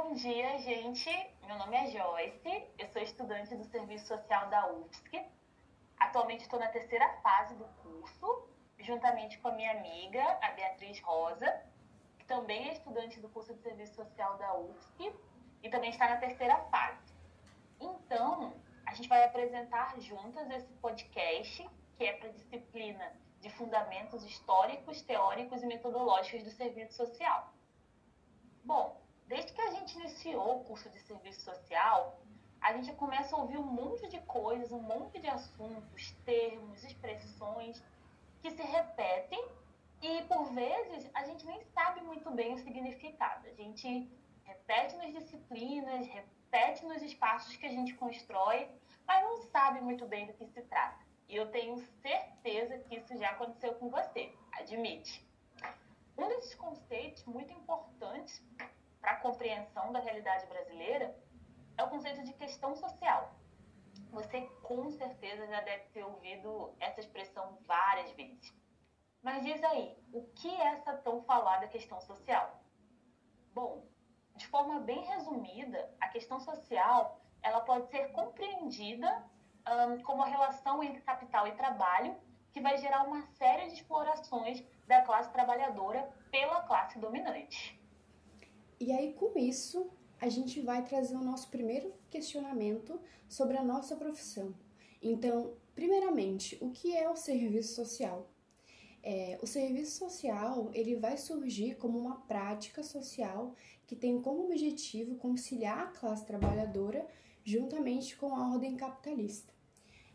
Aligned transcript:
Bom 0.00 0.14
dia, 0.14 0.56
gente. 0.58 1.10
Meu 1.44 1.58
nome 1.58 1.76
é 1.76 1.88
Joyce, 1.88 2.64
eu 2.78 2.86
sou 2.86 3.02
estudante 3.02 3.52
do 3.56 3.64
Serviço 3.64 4.06
Social 4.06 4.48
da 4.48 4.70
UFSC. 4.70 5.26
Atualmente 5.98 6.42
estou 6.42 6.60
na 6.60 6.68
terceira 6.68 7.14
fase 7.20 7.56
do 7.56 7.64
curso, 7.82 8.48
juntamente 8.78 9.38
com 9.38 9.48
a 9.48 9.52
minha 9.52 9.72
amiga, 9.72 10.22
a 10.40 10.52
Beatriz 10.52 11.00
Rosa, 11.00 11.52
que 12.16 12.24
também 12.26 12.68
é 12.68 12.74
estudante 12.74 13.18
do 13.18 13.28
curso 13.28 13.52
de 13.52 13.60
Serviço 13.60 13.96
Social 13.96 14.38
da 14.38 14.56
UFSC 14.56 15.12
e 15.64 15.68
também 15.68 15.90
está 15.90 16.08
na 16.08 16.16
terceira 16.18 16.56
fase. 16.70 17.12
Então, 17.80 18.54
a 18.86 18.94
gente 18.94 19.08
vai 19.08 19.24
apresentar 19.24 19.98
juntas 19.98 20.48
esse 20.48 20.72
podcast, 20.74 21.68
que 21.96 22.04
é 22.04 22.12
para 22.12 22.28
a 22.28 22.32
disciplina 22.32 23.12
de 23.40 23.50
Fundamentos 23.50 24.22
Históricos, 24.24 25.02
Teóricos 25.02 25.60
e 25.60 25.66
Metodológicos 25.66 26.44
do 26.44 26.50
Serviço 26.50 26.94
Social. 26.94 27.52
Bom, 28.62 29.07
desde 29.28 29.52
que 29.52 29.60
a 29.60 29.70
gente 29.70 29.98
iniciou 29.98 30.60
o 30.60 30.64
curso 30.64 30.88
de 30.88 30.98
Serviço 31.00 31.42
Social, 31.42 32.18
a 32.60 32.72
gente 32.72 32.92
começa 32.94 33.36
a 33.36 33.38
ouvir 33.38 33.58
um 33.58 33.62
monte 33.66 34.08
de 34.08 34.18
coisas, 34.22 34.72
um 34.72 34.80
monte 34.80 35.20
de 35.20 35.28
assuntos, 35.28 36.12
termos, 36.24 36.82
expressões 36.82 37.82
que 38.42 38.50
se 38.50 38.62
repetem 38.62 39.46
e, 40.00 40.22
por 40.22 40.52
vezes, 40.52 41.08
a 41.14 41.24
gente 41.24 41.46
nem 41.46 41.62
sabe 41.74 42.00
muito 42.00 42.30
bem 42.30 42.54
o 42.54 42.58
significado. 42.58 43.46
A 43.46 43.52
gente 43.52 44.10
repete 44.44 44.96
nas 44.96 45.12
disciplinas, 45.12 46.06
repete 46.06 46.84
nos 46.86 47.02
espaços 47.02 47.54
que 47.56 47.66
a 47.66 47.70
gente 47.70 47.94
constrói, 47.94 48.68
mas 49.06 49.22
não 49.22 49.42
sabe 49.50 49.80
muito 49.80 50.06
bem 50.06 50.26
do 50.26 50.32
que 50.32 50.46
se 50.46 50.62
trata. 50.62 51.06
E 51.28 51.36
eu 51.36 51.50
tenho 51.50 51.78
certeza 52.00 52.78
que 52.78 52.96
isso 52.96 53.16
já 53.18 53.30
aconteceu 53.30 53.74
com 53.74 53.90
você, 53.90 54.32
admite. 54.52 55.26
Um 56.16 56.26
desses 56.28 56.54
conceitos 56.54 57.24
muito 57.26 57.52
importantes 57.52 58.42
a 59.08 59.16
compreensão 59.16 59.90
da 59.90 60.00
realidade 60.00 60.46
brasileira 60.46 61.16
é 61.78 61.82
o 61.82 61.88
conceito 61.88 62.22
de 62.24 62.34
questão 62.34 62.76
social. 62.76 63.34
Você 64.10 64.42
com 64.62 64.90
certeza 64.90 65.46
já 65.46 65.62
deve 65.62 65.84
ter 65.94 66.04
ouvido 66.04 66.74
essa 66.78 67.00
expressão 67.00 67.58
várias 67.66 68.10
vezes. 68.12 68.54
Mas 69.22 69.42
diz 69.42 69.64
aí, 69.64 69.96
o 70.12 70.22
que 70.34 70.48
é 70.48 70.66
essa 70.74 70.92
tão 70.92 71.22
falada 71.22 71.66
questão 71.68 71.98
social? 72.02 72.62
Bom, 73.54 73.86
de 74.36 74.46
forma 74.46 74.80
bem 74.80 75.02
resumida, 75.06 75.90
a 76.00 76.08
questão 76.08 76.38
social 76.38 77.18
ela 77.42 77.62
pode 77.62 77.88
ser 77.88 78.12
compreendida 78.12 79.24
um, 79.66 80.02
como 80.02 80.22
a 80.22 80.26
relação 80.26 80.82
entre 80.82 81.00
capital 81.00 81.46
e 81.46 81.52
trabalho, 81.52 82.14
que 82.52 82.60
vai 82.60 82.76
gerar 82.76 83.04
uma 83.04 83.22
série 83.22 83.68
de 83.68 83.74
explorações 83.74 84.62
da 84.86 85.00
classe 85.00 85.32
trabalhadora 85.32 86.02
pela 86.30 86.62
classe 86.62 86.98
dominante. 86.98 87.77
E 88.80 88.92
aí, 88.92 89.12
com 89.12 89.38
isso, 89.38 89.90
a 90.20 90.28
gente 90.28 90.60
vai 90.60 90.84
trazer 90.84 91.16
o 91.16 91.24
nosso 91.24 91.48
primeiro 91.48 91.92
questionamento 92.10 93.00
sobre 93.28 93.56
a 93.56 93.64
nossa 93.64 93.96
profissão. 93.96 94.54
Então, 95.02 95.54
primeiramente, 95.74 96.58
o 96.60 96.70
que 96.70 96.96
é 96.96 97.08
o 97.08 97.16
serviço 97.16 97.74
social? 97.74 98.28
É, 99.02 99.38
o 99.40 99.46
serviço 99.46 99.98
social 99.98 100.70
ele 100.74 100.96
vai 100.96 101.16
surgir 101.16 101.76
como 101.76 101.98
uma 101.98 102.16
prática 102.22 102.82
social 102.82 103.54
que 103.86 103.94
tem 103.94 104.20
como 104.20 104.44
objetivo 104.44 105.14
conciliar 105.14 105.78
a 105.78 105.86
classe 105.86 106.26
trabalhadora 106.26 107.06
juntamente 107.44 108.16
com 108.16 108.34
a 108.34 108.52
ordem 108.52 108.76
capitalista. 108.76 109.52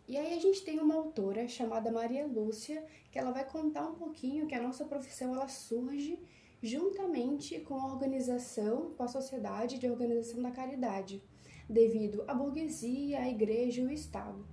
E 0.07 0.17
aí 0.17 0.33
a 0.33 0.39
gente 0.39 0.63
tem 0.63 0.79
uma 0.79 0.95
autora 0.95 1.47
chamada 1.47 1.91
Maria 1.91 2.27
Lúcia, 2.27 2.85
que 3.09 3.17
ela 3.17 3.31
vai 3.31 3.45
contar 3.45 3.87
um 3.87 3.95
pouquinho 3.95 4.45
que 4.45 4.53
a 4.53 4.61
nossa 4.61 4.83
profissão 4.83 5.33
ela 5.33 5.47
surge 5.47 6.19
juntamente 6.63 7.59
com 7.59 7.75
a 7.75 7.87
organização, 7.87 8.93
com 8.95 9.03
a 9.03 9.07
sociedade 9.09 9.77
de 9.77 9.89
organização 9.89 10.41
da 10.41 10.49
caridade, 10.49 11.21
devido 11.69 12.23
à 12.25 12.33
burguesia, 12.33 13.19
à 13.19 13.29
igreja 13.29 13.81
e 13.81 13.83
ao 13.83 13.91
Estado. 13.91 14.47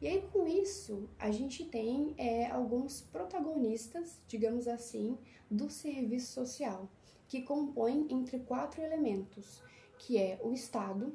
E 0.00 0.08
aí 0.08 0.22
com 0.32 0.46
isso 0.46 1.06
a 1.18 1.30
gente 1.30 1.66
tem 1.66 2.14
é, 2.16 2.46
alguns 2.46 3.02
protagonistas, 3.02 4.22
digamos 4.26 4.66
assim, 4.66 5.18
do 5.50 5.68
serviço 5.68 6.32
social, 6.32 6.88
que 7.28 7.42
compõem 7.42 8.06
entre 8.08 8.38
quatro 8.38 8.80
elementos, 8.80 9.62
que 9.98 10.16
é 10.16 10.40
o 10.42 10.54
Estado, 10.54 11.14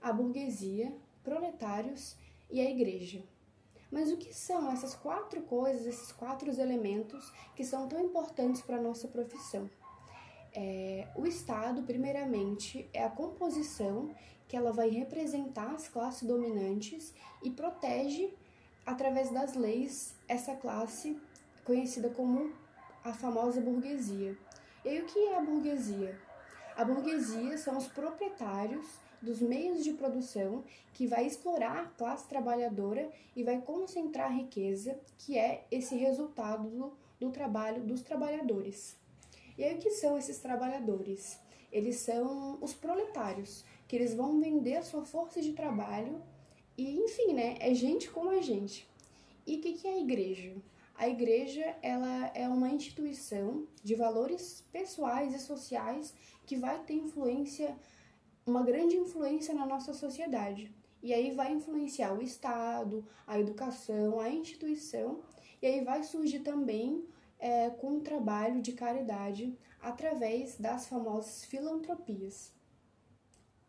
a 0.00 0.10
burguesia, 0.10 0.96
proletários 1.22 2.16
e 2.50 2.62
a 2.62 2.70
igreja. 2.70 3.22
Mas 3.90 4.10
o 4.10 4.16
que 4.16 4.32
são 4.32 4.72
essas 4.72 4.94
quatro 4.94 5.42
coisas, 5.42 5.84
esses 5.84 6.10
quatro 6.12 6.50
elementos 6.50 7.30
que 7.54 7.62
são 7.62 7.86
tão 7.86 8.00
importantes 8.00 8.62
para 8.62 8.78
a 8.78 8.82
nossa 8.82 9.06
profissão? 9.06 9.68
É, 10.54 11.08
o 11.16 11.26
Estado, 11.26 11.82
primeiramente, 11.82 12.88
é 12.92 13.04
a 13.04 13.10
composição 13.10 14.10
que 14.46 14.56
ela 14.56 14.72
vai 14.72 14.90
representar 14.90 15.70
as 15.74 15.88
classes 15.88 16.22
dominantes 16.28 17.14
e 17.42 17.50
protege, 17.50 18.34
através 18.84 19.30
das 19.30 19.54
leis, 19.54 20.14
essa 20.28 20.54
classe 20.54 21.18
conhecida 21.64 22.10
como 22.10 22.52
a 23.02 23.12
famosa 23.14 23.60
burguesia. 23.60 24.36
E 24.84 24.88
aí, 24.88 25.00
o 25.00 25.06
que 25.06 25.18
é 25.28 25.38
a 25.38 25.40
burguesia? 25.40 26.18
A 26.76 26.84
burguesia 26.84 27.56
são 27.56 27.78
os 27.78 27.86
proprietários 27.86 28.86
dos 29.22 29.40
meios 29.40 29.84
de 29.84 29.92
produção 29.92 30.64
que 30.92 31.06
vai 31.06 31.26
explorar 31.26 31.78
a 31.78 31.86
classe 31.86 32.28
trabalhadora 32.28 33.10
e 33.36 33.44
vai 33.44 33.60
concentrar 33.60 34.26
a 34.26 34.34
riqueza, 34.34 34.98
que 35.16 35.38
é 35.38 35.64
esse 35.70 35.94
resultado 35.94 36.68
do, 36.68 36.92
do 37.20 37.30
trabalho 37.30 37.82
dos 37.82 38.02
trabalhadores. 38.02 39.00
E 39.56 39.64
aí 39.64 39.74
o 39.74 39.78
que 39.78 39.90
são 39.90 40.16
esses 40.18 40.38
trabalhadores? 40.38 41.38
Eles 41.70 41.96
são 41.96 42.58
os 42.60 42.74
proletários, 42.74 43.64
que 43.88 43.96
eles 43.96 44.14
vão 44.14 44.40
vender 44.40 44.76
a 44.76 44.82
sua 44.82 45.04
força 45.04 45.40
de 45.40 45.52
trabalho 45.52 46.22
e, 46.76 46.96
enfim, 46.96 47.32
né, 47.32 47.56
é 47.60 47.74
gente 47.74 48.10
como 48.10 48.30
a 48.30 48.40
gente. 48.40 48.88
E 49.46 49.56
o 49.56 49.60
que, 49.60 49.74
que 49.74 49.88
é 49.88 49.92
a 49.92 50.00
igreja? 50.00 50.54
A 50.94 51.08
igreja 51.08 51.76
ela 51.82 52.30
é 52.34 52.48
uma 52.48 52.68
instituição 52.68 53.66
de 53.82 53.94
valores 53.94 54.64
pessoais 54.72 55.34
e 55.34 55.38
sociais 55.38 56.14
que 56.46 56.56
vai 56.56 56.78
ter 56.84 56.94
influência 56.94 57.76
uma 58.44 58.62
grande 58.62 58.96
influência 58.96 59.54
na 59.54 59.64
nossa 59.64 59.92
sociedade. 59.92 60.72
E 61.02 61.12
aí 61.12 61.32
vai 61.32 61.52
influenciar 61.52 62.12
o 62.12 62.22
Estado, 62.22 63.04
a 63.26 63.38
educação, 63.38 64.20
a 64.20 64.28
instituição, 64.28 65.20
e 65.60 65.66
aí 65.66 65.84
vai 65.84 66.02
surgir 66.02 66.40
também 66.40 67.04
é, 67.42 67.68
com 67.70 67.94
um 67.94 68.00
trabalho 68.00 68.62
de 68.62 68.72
caridade 68.72 69.58
através 69.80 70.56
das 70.56 70.86
famosas 70.86 71.44
filantropias. 71.44 72.52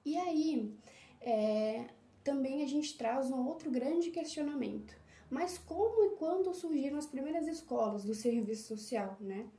E 0.06 0.16
aí 0.16 0.72
é, 1.20 1.88
também 2.24 2.62
a 2.62 2.68
gente 2.68 2.96
traz 2.96 3.32
um 3.32 3.48
outro 3.48 3.72
grande 3.72 4.12
questionamento. 4.12 4.96
Mas 5.28 5.58
como 5.58 6.06
e 6.06 6.16
quando 6.18 6.54
surgiram 6.54 7.00
as 7.00 7.08
primeiras 7.08 7.48
escolas 7.48 8.04
do 8.04 8.14
serviço 8.14 8.68
social, 8.68 9.18
né? 9.20 9.50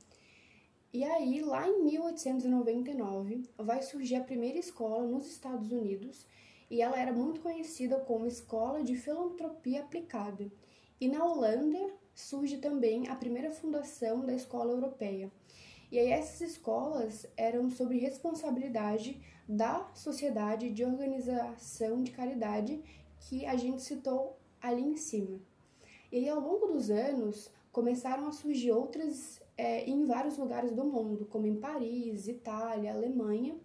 E 0.93 1.03
aí, 1.03 1.41
lá 1.41 1.67
em 1.67 1.83
1899, 1.83 3.43
vai 3.57 3.81
surgir 3.81 4.15
a 4.15 4.23
primeira 4.23 4.57
escola 4.57 5.03
nos 5.03 5.27
Estados 5.27 5.73
Unidos 5.73 6.25
e 6.71 6.81
ela 6.81 6.97
era 6.97 7.11
muito 7.11 7.41
conhecida 7.41 7.99
como 7.99 8.25
Escola 8.25 8.81
de 8.81 8.95
Filantropia 8.95 9.81
Aplicada. 9.81 10.49
E 11.01 11.09
na 11.09 11.25
Holanda 11.25 11.93
surge 12.15 12.57
também 12.57 13.09
a 13.09 13.15
primeira 13.15 13.51
fundação 13.51 14.25
da 14.25 14.33
Escola 14.33 14.71
Europeia. 14.71 15.29
E 15.91 15.99
aí 15.99 16.09
essas 16.09 16.41
escolas 16.49 17.27
eram 17.37 17.69
sob 17.69 17.95
responsabilidade 17.97 19.21
da 19.47 19.91
Sociedade 19.93 20.71
de 20.71 20.83
Organização 20.83 22.01
de 22.01 22.11
Caridade 22.11 22.81
que 23.19 23.45
a 23.45 23.55
gente 23.55 23.81
citou 23.81 24.39
ali 24.61 24.81
em 24.81 24.97
cima. 24.97 25.39
E 26.11 26.17
aí 26.17 26.29
ao 26.29 26.39
longo 26.39 26.67
dos 26.67 26.89
anos 26.89 27.51
começaram 27.71 28.27
a 28.27 28.31
surgir 28.31 28.71
outras 28.71 29.41
é, 29.57 29.87
em 29.87 30.05
vários 30.05 30.37
lugares 30.37 30.71
do 30.71 30.85
mundo, 30.85 31.25
como 31.25 31.45
em 31.45 31.55
Paris, 31.55 32.27
Itália, 32.27 32.93
Alemanha. 32.93 33.55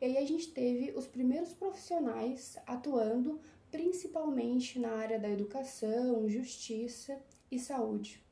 E 0.00 0.06
aí 0.06 0.16
a 0.16 0.24
gente 0.24 0.50
teve 0.50 0.92
os 0.96 1.06
primeiros 1.06 1.52
profissionais 1.52 2.56
atuando 2.66 3.38
principalmente 3.70 4.78
na 4.78 4.90
área 4.92 5.18
da 5.18 5.28
educação, 5.28 6.28
justiça 6.28 7.20
e 7.50 7.58
saúde. 7.58 8.22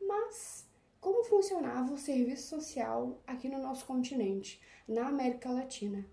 Mas 0.00 0.66
como 1.00 1.24
funcionava 1.24 1.92
o 1.92 1.98
serviço 1.98 2.48
social 2.48 3.18
aqui 3.26 3.48
no 3.48 3.58
nosso 3.58 3.86
continente, 3.86 4.60
na 4.86 5.08
América 5.08 5.50
Latina? 5.50 6.04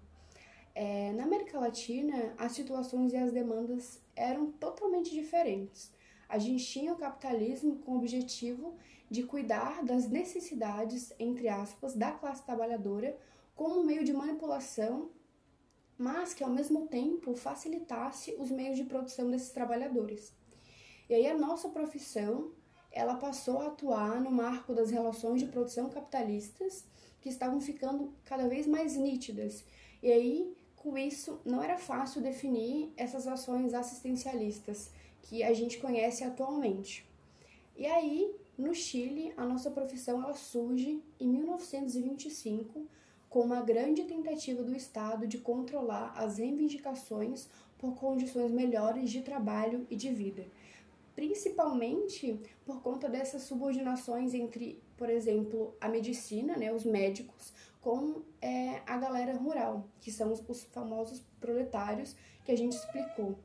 É, 0.74 1.12
na 1.14 1.24
América 1.24 1.60
Latina, 1.60 2.34
as 2.38 2.52
situações 2.52 3.12
e 3.12 3.18
as 3.18 3.32
demandas 3.32 4.00
eram 4.16 4.52
totalmente 4.52 5.12
diferentes. 5.12 5.92
A 6.30 6.38
gente 6.38 6.64
tinha 6.66 6.94
o 6.94 6.98
capitalismo 6.98 7.78
com 7.80 7.94
o 7.94 7.98
objetivo 7.98 8.76
de 9.10 9.24
cuidar 9.24 9.84
das 9.84 10.08
necessidades, 10.08 11.14
entre 11.18 11.48
aspas, 11.48 11.94
da 11.94 12.12
classe 12.12 12.44
trabalhadora 12.44 13.18
como 13.56 13.84
meio 13.84 14.04
de 14.04 14.14
manipulação, 14.14 15.10
mas 15.98 16.34
que 16.34 16.44
ao 16.44 16.50
mesmo 16.50 16.88
tempo 16.88 17.34
facilitasse 17.34 18.36
os 18.38 18.52
meios 18.52 18.78
de 18.78 18.84
produção 18.84 19.32
desses 19.32 19.50
trabalhadores. 19.50 20.32
E 21.10 21.14
aí 21.16 21.28
a 21.28 21.38
nossa 21.38 21.70
profissão, 21.70 22.52
ela 22.92 23.16
passou 23.16 23.60
a 23.60 23.68
atuar 23.68 24.20
no 24.20 24.32
marco 24.32 24.74
das 24.74 24.92
relações 24.92 25.40
de 25.42 25.48
produção 25.48 25.90
capitalistas 25.90 26.84
que 27.22 27.30
estavam 27.30 27.60
ficando 27.60 28.14
cada 28.24 28.48
vez 28.48 28.68
mais 28.68 28.96
nítidas 28.96 29.64
E 30.02 30.12
aí, 30.12 30.56
com 30.76 30.98
isso, 30.98 31.40
não 31.44 31.62
era 31.62 31.78
fácil 31.78 32.22
definir 32.22 32.92
essas 32.96 33.28
ações 33.28 33.74
assistencialistas 33.74 34.92
que 35.24 35.44
a 35.44 35.54
gente 35.54 35.80
conhece 35.80 36.24
atualmente. 36.24 37.06
E 37.76 37.86
aí, 37.86 38.34
no 38.58 38.74
Chile, 38.74 39.34
a 39.38 39.46
nossa 39.46 39.70
profissão 39.70 40.24
ela 40.24 40.34
surge 40.34 41.04
em 41.20 41.28
1925 41.28 42.88
com 43.30 43.42
uma 43.42 43.62
grande 43.62 44.04
tentativa 44.04 44.64
do 44.64 44.76
Estado 44.76 45.28
de 45.28 45.38
controlar 45.38 46.14
as 46.16 46.38
reivindicações 46.38 47.48
por 47.78 47.96
condições 47.96 48.52
melhores 48.52 49.12
de 49.12 49.22
trabalho 49.22 49.86
e 49.90 49.96
de 49.96 50.10
vida, 50.10 50.48
principalmente 51.18 52.40
por 52.64 52.84
conta 52.84 53.10
dessas 53.10 53.42
subordinações 53.42 54.36
entre, 54.36 54.80
por 54.96 55.10
exemplo, 55.10 55.76
a 55.82 55.90
medicina, 55.90 56.56
né, 56.56 56.72
os 56.72 56.86
médicos, 56.86 57.52
com 57.82 58.22
é, 58.40 58.84
a 58.86 58.98
galera 58.98 59.34
rural, 59.36 59.90
que 60.00 60.12
são 60.12 60.32
os, 60.32 60.48
os 60.48 60.66
famosos 60.66 61.24
proletários 61.40 62.16
que 62.46 62.52
a 62.52 62.56
gente 62.56 62.74
explicou. 62.74 63.36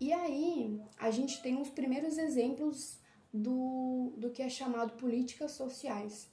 E 0.00 0.14
aí, 0.14 0.80
a 0.98 1.10
gente 1.10 1.42
tem 1.42 1.60
os 1.60 1.68
primeiros 1.68 2.16
exemplos 2.16 2.98
do, 3.30 4.14
do 4.16 4.30
que 4.30 4.40
é 4.40 4.48
chamado 4.48 4.94
políticas 4.94 5.52
sociais, 5.52 6.26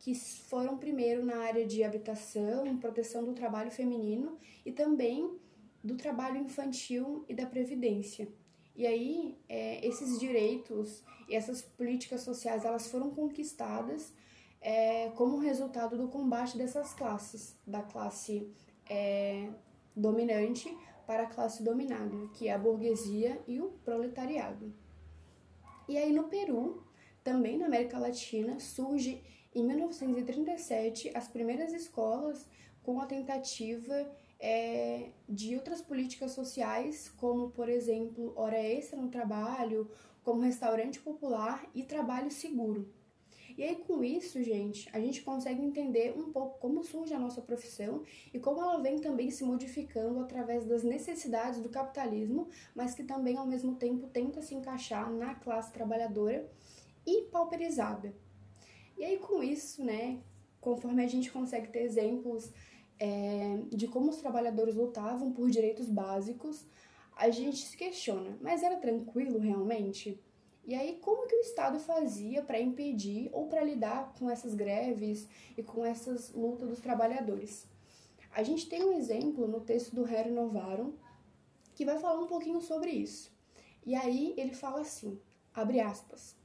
que 0.00 0.12
foram 0.12 0.76
primeiro 0.76 1.24
na 1.24 1.36
área 1.36 1.64
de 1.64 1.84
habitação, 1.84 2.76
proteção 2.78 3.24
do 3.24 3.32
trabalho 3.32 3.70
feminino 3.70 4.40
e 4.66 4.72
também 4.72 5.38
do 5.84 5.96
trabalho 5.96 6.38
infantil 6.38 7.24
e 7.28 7.34
da 7.34 7.46
previdência. 7.46 8.26
E 8.74 8.86
aí, 8.86 9.38
é, 9.48 9.86
esses 9.86 10.18
direitos 10.18 11.02
e 11.28 11.34
essas 11.34 11.62
políticas 11.62 12.22
sociais, 12.22 12.64
elas 12.64 12.90
foram 12.90 13.10
conquistadas 13.10 14.12
é, 14.60 15.10
como 15.10 15.38
resultado 15.38 15.96
do 15.96 16.08
combate 16.08 16.56
dessas 16.56 16.94
classes, 16.94 17.56
da 17.66 17.82
classe 17.82 18.50
é, 18.88 19.48
dominante 19.94 20.74
para 21.06 21.24
a 21.24 21.26
classe 21.26 21.62
dominada, 21.62 22.28
que 22.34 22.48
é 22.48 22.54
a 22.54 22.58
burguesia 22.58 23.42
e 23.46 23.60
o 23.60 23.70
proletariado. 23.84 24.72
E 25.88 25.98
aí 25.98 26.12
no 26.12 26.24
Peru, 26.24 26.86
também 27.22 27.58
na 27.58 27.66
América 27.66 27.98
Latina, 27.98 28.58
surge 28.60 29.22
em 29.54 29.64
1937 29.66 31.10
as 31.14 31.28
primeiras 31.28 31.72
escolas 31.72 32.48
com 32.82 33.00
a 33.00 33.06
tentativa 33.06 34.10
é, 34.42 35.10
de 35.28 35.54
outras 35.54 35.80
políticas 35.80 36.32
sociais, 36.32 37.08
como 37.16 37.50
por 37.52 37.68
exemplo 37.68 38.32
hora 38.34 38.58
extra 38.60 39.00
no 39.00 39.08
trabalho, 39.08 39.88
como 40.24 40.40
restaurante 40.40 40.98
popular 40.98 41.64
e 41.72 41.84
trabalho 41.84 42.28
seguro. 42.28 42.92
E 43.56 43.62
aí, 43.62 43.76
com 43.76 44.02
isso, 44.02 44.42
gente, 44.42 44.88
a 44.92 44.98
gente 44.98 45.20
consegue 45.22 45.62
entender 45.62 46.14
um 46.16 46.32
pouco 46.32 46.58
como 46.58 46.82
surge 46.82 47.12
a 47.12 47.18
nossa 47.18 47.40
profissão 47.42 48.02
e 48.32 48.38
como 48.40 48.60
ela 48.60 48.80
vem 48.80 48.98
também 48.98 49.30
se 49.30 49.44
modificando 49.44 50.20
através 50.20 50.64
das 50.64 50.82
necessidades 50.82 51.60
do 51.60 51.68
capitalismo, 51.68 52.48
mas 52.74 52.94
que 52.94 53.04
também, 53.04 53.36
ao 53.36 53.46
mesmo 53.46 53.74
tempo, 53.76 54.08
tenta 54.08 54.40
se 54.40 54.54
encaixar 54.54 55.12
na 55.12 55.34
classe 55.34 55.70
trabalhadora 55.70 56.50
e 57.06 57.24
pauperizada. 57.30 58.14
E 58.96 59.04
aí, 59.04 59.18
com 59.18 59.42
isso, 59.42 59.84
né, 59.84 60.18
conforme 60.58 61.04
a 61.04 61.08
gente 61.08 61.30
consegue 61.30 61.68
ter 61.68 61.82
exemplos 61.82 62.50
é, 63.04 63.58
de 63.68 63.88
como 63.88 64.10
os 64.10 64.18
trabalhadores 64.18 64.76
lutavam 64.76 65.32
por 65.32 65.50
direitos 65.50 65.88
básicos, 65.88 66.64
a 67.16 67.28
gente 67.30 67.66
se 67.66 67.76
questiona, 67.76 68.38
mas 68.40 68.62
era 68.62 68.76
tranquilo 68.76 69.40
realmente? 69.40 70.22
E 70.64 70.72
aí, 70.72 71.00
como 71.02 71.26
que 71.26 71.34
o 71.34 71.40
Estado 71.40 71.80
fazia 71.80 72.42
para 72.42 72.60
impedir 72.60 73.28
ou 73.32 73.48
para 73.48 73.64
lidar 73.64 74.14
com 74.16 74.30
essas 74.30 74.54
greves 74.54 75.28
e 75.58 75.64
com 75.64 75.84
essas 75.84 76.32
lutas 76.32 76.68
dos 76.68 76.78
trabalhadores? 76.78 77.66
A 78.30 78.44
gente 78.44 78.68
tem 78.68 78.84
um 78.84 78.92
exemplo 78.92 79.48
no 79.48 79.60
texto 79.60 79.92
do 79.96 80.04
Harry 80.04 80.30
Novarum 80.30 80.92
que 81.74 81.84
vai 81.84 81.98
falar 81.98 82.20
um 82.20 82.28
pouquinho 82.28 82.60
sobre 82.60 82.92
isso. 82.92 83.32
E 83.84 83.96
aí 83.96 84.32
ele 84.36 84.54
fala 84.54 84.82
assim, 84.82 85.18
abre 85.52 85.80
aspas, 85.80 86.36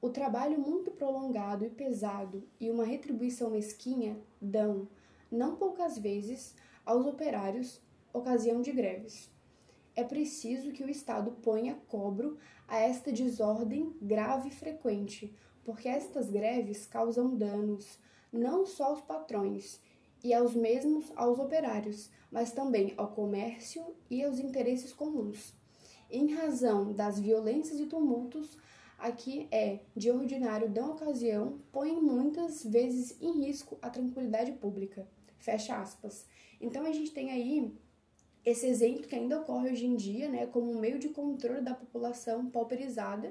o 0.00 0.10
trabalho 0.10 0.60
muito 0.60 0.92
prolongado 0.92 1.64
e 1.64 1.70
pesado 1.70 2.46
e 2.60 2.70
uma 2.70 2.84
retribuição 2.84 3.50
mesquinha 3.50 4.16
dão, 4.40 4.86
não 5.34 5.56
poucas 5.56 5.98
vezes, 5.98 6.54
aos 6.84 7.04
operários 7.06 7.80
ocasião 8.12 8.62
de 8.62 8.72
greves 8.72 9.34
é 9.96 10.02
preciso 10.02 10.72
que 10.72 10.82
o 10.82 10.90
Estado 10.90 11.30
ponha 11.42 11.76
cobro 11.86 12.36
a 12.66 12.78
esta 12.78 13.12
desordem 13.12 13.94
grave 14.02 14.48
e 14.48 14.52
frequente, 14.52 15.32
porque 15.64 15.88
estas 15.88 16.28
greves 16.28 16.84
causam 16.86 17.36
danos 17.36 17.98
não 18.32 18.66
só 18.66 18.86
aos 18.86 19.00
patrões 19.02 19.80
e 20.22 20.34
aos 20.34 20.54
mesmos 20.54 21.12
aos 21.14 21.38
operários, 21.38 22.10
mas 22.30 22.50
também 22.50 22.92
ao 22.96 23.12
comércio 23.12 23.84
e 24.10 24.24
aos 24.24 24.40
interesses 24.40 24.92
comuns. 24.92 25.54
Em 26.10 26.34
razão 26.34 26.92
das 26.92 27.20
violências 27.20 27.78
e 27.78 27.86
tumultos, 27.86 28.58
aqui 28.98 29.46
é, 29.52 29.80
de 29.94 30.10
ordinário, 30.10 30.68
dão 30.68 30.90
ocasião, 30.92 31.60
põem 31.70 32.00
muitas 32.00 32.64
vezes 32.64 33.16
em 33.20 33.44
risco 33.44 33.78
a 33.80 33.88
tranquilidade 33.88 34.52
pública. 34.52 35.06
Fecha 35.44 35.76
aspas. 35.76 36.26
Então 36.58 36.86
a 36.86 36.90
gente 36.90 37.10
tem 37.10 37.30
aí 37.30 37.70
esse 38.46 38.66
exemplo 38.66 39.06
que 39.06 39.14
ainda 39.14 39.40
ocorre 39.40 39.70
hoje 39.70 39.84
em 39.84 39.94
dia, 39.94 40.26
né, 40.26 40.46
como 40.46 40.72
um 40.72 40.78
meio 40.78 40.98
de 40.98 41.10
controle 41.10 41.60
da 41.60 41.74
população 41.74 42.48
pauperizada. 42.48 43.30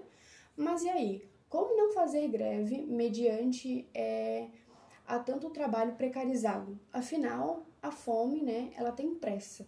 Mas 0.56 0.84
e 0.84 0.90
aí? 0.90 1.28
Como 1.50 1.76
não 1.76 1.92
fazer 1.92 2.28
greve 2.28 2.84
mediante 2.84 3.88
é, 3.96 4.48
a 5.08 5.18
tanto 5.18 5.50
trabalho 5.50 5.96
precarizado? 5.96 6.80
Afinal, 6.92 7.66
a 7.82 7.90
fome, 7.90 8.44
né, 8.44 8.72
ela 8.78 8.92
tem 8.92 9.16
pressa. 9.16 9.66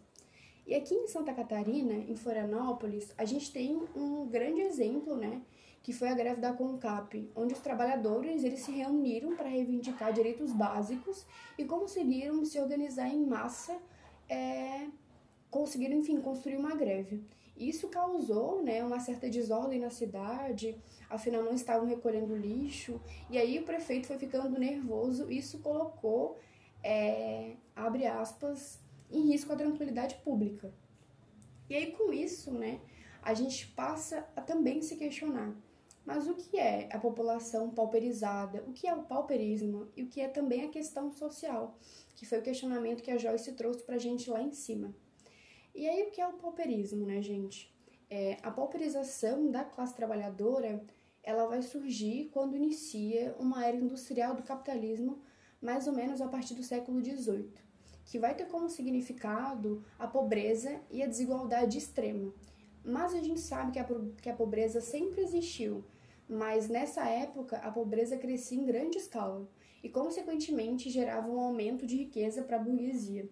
E 0.68 0.76
aqui 0.76 0.94
em 0.94 1.08
Santa 1.08 1.34
Catarina, 1.34 1.94
em 1.94 2.16
Florianópolis, 2.16 3.12
a 3.18 3.26
gente 3.26 3.52
tem 3.52 3.76
um 3.96 4.28
grande 4.28 4.62
exemplo, 4.62 5.16
né, 5.16 5.42
que 5.86 5.94
foi 5.94 6.10
a 6.10 6.16
greve 6.16 6.42
da 6.42 6.52
CONCAP, 6.52 7.30
onde 7.36 7.54
os 7.54 7.60
trabalhadores 7.60 8.44
eles 8.44 8.62
se 8.62 8.72
reuniram 8.72 9.36
para 9.36 9.48
reivindicar 9.48 10.12
direitos 10.12 10.52
básicos 10.52 11.28
e 11.60 11.64
conseguiram 11.64 12.44
se 12.44 12.60
organizar 12.60 13.08
em 13.08 13.24
massa 13.24 13.80
é, 14.28 14.88
conseguiram, 15.52 15.96
enfim, 15.96 16.20
construir 16.20 16.58
uma 16.58 16.74
greve. 16.74 17.24
Isso 17.56 17.88
causou 17.88 18.64
né, 18.64 18.84
uma 18.84 19.00
certa 19.00 19.30
desordem 19.30 19.80
na 19.80 19.92
cidade, 19.92 20.76
afinal 21.08 21.44
não 21.44 21.54
estavam 21.54 21.88
recolhendo 21.88 22.36
lixo, 22.36 23.00
e 23.30 23.38
aí 23.38 23.60
o 23.60 23.64
prefeito 23.64 24.08
foi 24.08 24.18
ficando 24.18 24.60
nervoso, 24.60 25.32
isso 25.32 25.60
colocou, 25.60 26.40
é, 26.84 27.58
abre 27.76 28.08
aspas, 28.08 28.80
em 29.12 29.28
risco 29.28 29.54
a 29.54 29.56
tranquilidade 29.56 30.16
pública. 30.26 30.74
E 31.70 31.76
aí 31.76 31.92
com 31.92 32.12
isso, 32.12 32.52
né, 32.52 32.80
a 33.22 33.36
gente 33.36 33.68
passa 33.68 34.28
a 34.36 34.42
também 34.42 34.82
se 34.82 34.96
questionar, 34.96 35.56
mas 36.06 36.28
o 36.28 36.36
que 36.36 36.58
é 36.58 36.88
a 36.92 37.00
população 37.00 37.72
pauperizada? 37.72 38.64
O 38.68 38.74
que 38.74 38.88
é 38.88 38.94
o 38.94 39.04
pauperismo? 39.04 39.88
E 39.96 40.04
o 40.04 40.08
que 40.08 40.22
é 40.22 40.28
também 40.28 40.64
a 40.64 40.70
questão 40.70 41.12
social? 41.12 41.78
Que 42.16 42.26
foi 42.26 42.40
o 42.40 42.44
questionamento 42.44 43.02
que 43.02 43.10
a 43.10 43.18
Joyce 43.18 43.54
trouxe 43.54 43.84
para 43.84 43.96
a 43.96 44.00
gente 44.00 44.30
lá 44.30 44.42
em 44.42 44.52
cima. 44.52 44.94
E 45.74 45.90
aí, 45.90 46.04
o 46.04 46.12
que 46.12 46.22
é 46.22 46.28
o 46.28 46.34
pauperismo, 46.34 47.06
né, 47.06 47.22
gente? 47.22 47.74
É, 48.10 48.38
a 48.44 48.52
pauperização 48.52 49.50
da 49.50 49.64
classe 49.64 49.96
trabalhadora 49.96 50.86
ela 51.24 51.48
vai 51.48 51.64
surgir 51.64 52.30
quando 52.32 52.56
inicia 52.56 53.36
uma 53.40 53.66
era 53.66 53.76
industrial 53.76 54.36
do 54.36 54.44
capitalismo, 54.44 55.20
mais 55.60 55.88
ou 55.88 55.94
menos 55.94 56.22
a 56.22 56.28
partir 56.28 56.54
do 56.54 56.62
século 56.62 57.04
XVIII, 57.04 57.52
que 58.06 58.20
vai 58.20 58.36
ter 58.36 58.46
como 58.46 58.70
significado 58.70 59.84
a 59.98 60.08
pobreza 60.08 60.80
e 60.92 61.02
a 61.02 61.08
desigualdade 61.08 61.80
extrema. 61.80 62.32
Mas 62.84 63.16
a 63.16 63.22
gente 63.22 63.40
sabe 63.40 63.72
que 63.72 63.80
a, 63.80 63.88
que 64.22 64.30
a 64.30 64.36
pobreza 64.36 64.80
sempre 64.80 65.22
existiu, 65.22 65.84
mas 66.28 66.68
nessa 66.68 67.08
época 67.08 67.58
a 67.58 67.72
pobreza 67.72 68.18
crescia 68.18 68.58
em 68.58 68.66
grande 68.66 68.98
escala 68.98 69.48
e, 69.84 69.90
consequentemente, 69.90 70.90
gerava 70.90 71.30
um 71.30 71.40
aumento 71.40 71.86
de 71.86 71.96
riqueza 71.96 72.44
para 72.44 72.58
a 72.58 72.60
burguesia. 72.60 73.30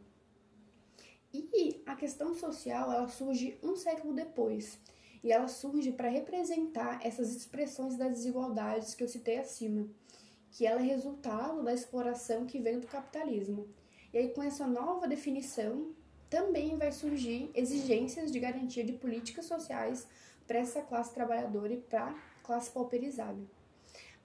E 1.34 1.82
a 1.86 1.96
questão 1.96 2.36
social 2.36 2.92
ela 2.92 3.08
surge 3.08 3.58
um 3.64 3.76
século 3.76 4.14
depois 4.14 4.80
e 5.24 5.32
ela 5.32 5.48
surge 5.48 5.92
para 5.92 6.10
representar 6.10 7.00
essas 7.04 7.36
expressões 7.36 7.96
das 7.96 8.12
desigualdades 8.12 8.94
que 8.94 9.04
eu 9.04 9.08
citei 9.08 9.40
acima, 9.40 9.88
que 10.52 10.68
ela 10.68 10.80
é 10.80 10.84
resultado 10.84 11.64
da 11.64 11.74
exploração 11.74 12.46
que 12.46 12.60
veio 12.60 12.82
do 12.82 12.88
capitalismo. 12.88 13.68
E 14.14 14.18
aí 14.20 14.30
com 14.30 14.44
essa 14.44 14.68
nova 14.68 15.08
definição 15.08 15.92
também 16.30 16.78
vai 16.78 16.92
surgir 16.92 17.50
exigências 17.56 18.32
de 18.32 18.40
garantia 18.40 18.84
de 18.84 18.94
políticas 18.94 19.46
sociais 19.46 20.08
para 20.46 20.60
essa 20.60 20.82
classe 20.82 21.14
trabalhadora 21.14 21.74
e 21.74 21.78
para 21.78 22.16
classe 22.44 22.70
pauperizada. 22.70 23.40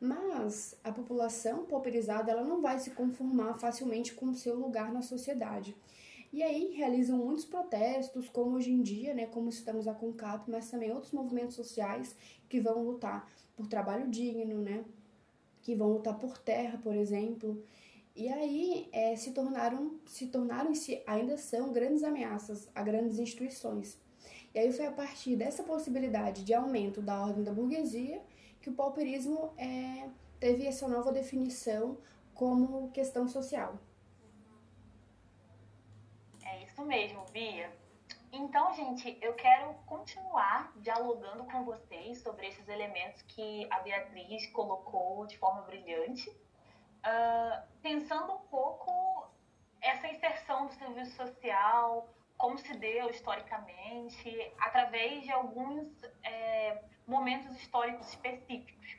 Mas 0.01 0.77
a 0.85 0.93
população 0.93 1.65
pauperizada 1.65 2.31
ela 2.31 2.45
não 2.45 2.61
vai 2.61 2.79
se 2.79 2.91
conformar 2.91 3.55
facilmente 3.55 4.13
com 4.15 4.27
o 4.27 4.35
seu 4.35 4.55
lugar 4.55 4.93
na 4.93 5.03
sociedade. 5.03 5.75
E 6.33 6.43
aí 6.43 6.75
realizam 6.75 7.17
muitos 7.17 7.45
protestos, 7.45 8.29
como 8.29 8.57
hoje 8.57 8.71
em 8.71 8.83
dia, 8.83 9.15
né, 9.15 9.27
como 9.27 9.49
estamos 9.49 9.89
a 9.89 9.95
CONCAP, 9.95 10.51
mas 10.51 10.71
também 10.71 10.93
outros 10.93 11.13
movimentos 11.13 11.57
sociais 11.57 12.15
que 12.49 12.61
vão 12.61 12.85
lutar 12.85 13.27
por 13.57 13.67
trabalho 13.67 14.09
digno, 14.09 14.61
né, 14.61 14.85
que 15.63 15.75
vão 15.75 15.93
lutar 15.93 16.19
por 16.19 16.37
terra, 16.37 16.79
por 16.83 16.95
exemplo. 16.95 17.63
E 18.15 18.29
aí 18.29 18.89
é, 18.93 19.17
se 19.17 19.33
tornaram, 19.33 19.99
se 20.05 20.27
tornaram 20.27 20.75
se 20.75 21.03
ainda 21.07 21.39
são 21.39 21.73
grandes 21.73 22.03
ameaças 22.03 22.69
a 22.75 22.83
grandes 22.83 23.19
instituições. 23.19 23.99
E 24.59 24.61
aí 24.61 24.73
foi 24.73 24.87
a 24.87 24.91
partir 24.91 25.37
dessa 25.37 25.63
possibilidade 25.63 26.43
de 26.43 26.53
aumento 26.53 27.01
da 27.01 27.21
ordem 27.21 27.45
da 27.45 27.53
burguesia 27.53 28.21
que 28.61 28.69
o 28.69 28.75
pauperismo 28.75 29.55
é, 29.57 30.09
teve 30.41 30.67
essa 30.67 30.89
nova 30.89 31.13
definição 31.13 31.97
como 32.35 32.91
questão 32.91 33.29
social. 33.29 33.79
É 36.45 36.65
isso 36.65 36.85
mesmo, 36.85 37.25
Bia. 37.27 37.71
Então, 38.33 38.75
gente, 38.75 39.17
eu 39.23 39.33
quero 39.35 39.75
continuar 39.87 40.73
dialogando 40.79 41.45
com 41.45 41.65
vocês 41.65 42.19
sobre 42.19 42.49
esses 42.49 42.67
elementos 42.67 43.23
que 43.29 43.65
a 43.71 43.79
Beatriz 43.79 44.45
colocou 44.49 45.25
de 45.29 45.39
forma 45.39 45.63
brilhante, 45.63 46.29
uh, 46.31 47.63
pensando 47.81 48.33
um 48.33 48.41
pouco 48.51 49.31
essa 49.81 50.09
inserção 50.09 50.67
do 50.67 50.73
serviço 50.73 51.15
social, 51.15 52.09
como 52.39 52.57
se 52.57 52.73
deu 52.75 53.11
historicamente, 53.11 54.53
através 54.59 55.25
de 55.25 55.33
alguns 55.33 55.89
é, 56.23 56.85
momentos 57.07 57.51
históricos 57.61 58.09
específicos. 58.09 58.97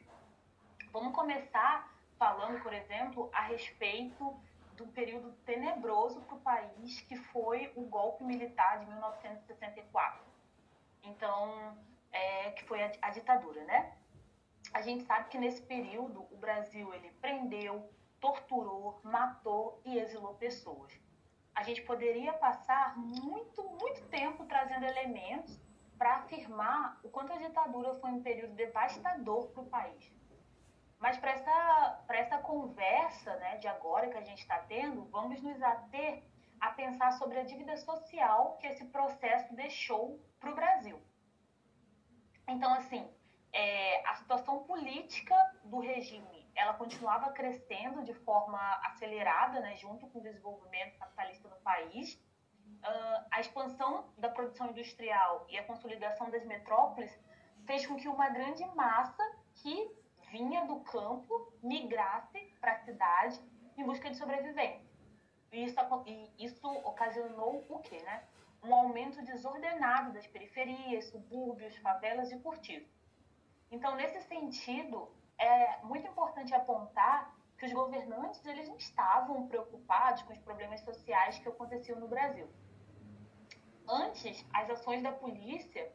Vamos 0.91 1.15
começar 1.15 1.89
falando, 2.17 2.61
por 2.61 2.73
exemplo, 2.73 3.29
a 3.31 3.43
respeito 3.43 4.37
do 4.75 4.87
período 4.87 5.31
tenebroso 5.45 6.19
para 6.21 6.35
o 6.35 6.39
país, 6.41 6.99
que 7.01 7.15
foi 7.15 7.71
o 7.75 7.83
golpe 7.83 8.23
militar 8.25 8.79
de 8.79 8.87
1964. 8.87 10.21
Então, 11.03 11.77
é, 12.11 12.51
que 12.51 12.65
foi 12.65 12.83
a, 12.83 12.91
a 13.01 13.09
ditadura, 13.09 13.63
né? 13.63 13.95
A 14.73 14.81
gente 14.81 15.05
sabe 15.05 15.29
que 15.29 15.37
nesse 15.37 15.61
período 15.61 16.27
o 16.29 16.37
Brasil 16.37 16.93
ele 16.93 17.09
prendeu, 17.21 17.89
torturou, 18.19 18.99
matou 19.03 19.81
e 19.85 19.97
exilou 19.97 20.33
pessoas. 20.35 20.91
A 21.59 21.63
gente 21.63 21.81
poderia 21.81 22.31
passar 22.31 22.97
muito, 22.97 23.61
muito 23.81 24.01
tempo 24.07 24.45
trazendo 24.45 24.85
elementos 24.85 25.59
para 25.97 26.15
afirmar 26.15 26.97
o 27.03 27.09
quanto 27.09 27.33
a 27.33 27.35
ditadura 27.35 27.95
foi 27.95 28.11
um 28.11 28.23
período 28.23 28.55
devastador 28.55 29.49
para 29.49 29.63
o 29.63 29.65
país. 29.65 30.09
Mas 30.97 31.17
para 31.17 31.31
essa, 31.31 32.05
essa 32.11 32.37
conversa 32.37 33.35
né, 33.35 33.57
de 33.57 33.67
agora 33.67 34.07
que 34.09 34.17
a 34.17 34.21
gente 34.21 34.39
está 34.39 34.59
tendo, 34.69 35.03
vamos 35.07 35.41
nos 35.41 35.61
ater 35.61 36.23
a 36.61 36.71
pensar 36.71 37.11
sobre 37.17 37.37
a 37.37 37.43
dívida 37.43 37.75
social 37.75 38.55
que 38.61 38.67
esse 38.67 38.85
processo 38.85 39.53
deixou 39.53 40.17
para 40.39 40.51
o 40.51 40.55
Brasil. 40.55 40.97
Então, 42.47 42.73
assim, 42.73 43.05
é, 43.51 44.07
a 44.07 44.15
situação 44.15 44.63
política 44.63 45.35
do 45.65 45.79
regime 45.79 46.38
ela 46.59 46.73
continuava 46.73 47.31
crescendo 47.31 48.03
de 48.03 48.13
forma 48.13 48.59
acelerada, 48.83 49.61
né, 49.61 49.77
junto 49.77 50.05
com 50.07 50.19
o 50.19 50.21
desenvolvimento 50.21 50.99
capitalista 50.99 51.47
no 51.47 51.55
país. 51.61 52.15
Uh, 52.15 53.25
a 53.31 53.39
expansão 53.39 54.11
da 54.17 54.29
produção 54.29 54.69
industrial 54.69 55.45
e 55.49 55.57
a 55.57 55.63
consolidação 55.63 56.29
das 56.29 56.45
metrópoles 56.45 57.17
fez 57.65 57.87
com 57.87 57.95
que 57.95 58.09
uma 58.09 58.29
grande 58.29 58.65
massa 58.75 59.23
que 59.55 59.89
vinha 60.31 60.65
do 60.65 60.81
campo 60.81 61.53
migrasse 61.63 62.39
para 62.59 62.73
a 62.73 62.79
cidade 62.79 63.39
em 63.77 63.83
busca 63.85 64.09
de 64.09 64.17
sobrevivência. 64.17 64.89
E 65.53 65.63
isso, 65.63 65.79
e 66.05 66.45
isso 66.45 66.67
ocasionou 66.67 67.65
o 67.69 67.79
quê, 67.79 68.01
né? 68.01 68.23
Um 68.61 68.73
aumento 68.73 69.23
desordenado 69.23 70.11
das 70.11 70.27
periferias, 70.27 71.05
subúrbios, 71.05 71.75
favelas 71.77 72.31
e 72.31 72.39
cortiços. 72.39 72.99
Então, 73.71 73.95
nesse 73.95 74.21
sentido, 74.27 75.09
é 75.39 75.79
muito 75.83 76.07
importante 76.07 76.53
apontar 76.53 77.33
que 77.57 77.65
os 77.65 77.73
governantes 77.73 78.45
eles 78.45 78.67
não 78.67 78.77
estavam 78.77 79.47
preocupados 79.47 80.21
com 80.23 80.33
os 80.33 80.39
problemas 80.39 80.81
sociais 80.81 81.39
que 81.39 81.47
aconteciam 81.47 81.99
no 81.99 82.07
Brasil. 82.07 82.47
Antes, 83.87 84.45
as 84.53 84.69
ações 84.69 85.01
da 85.01 85.11
polícia, 85.11 85.91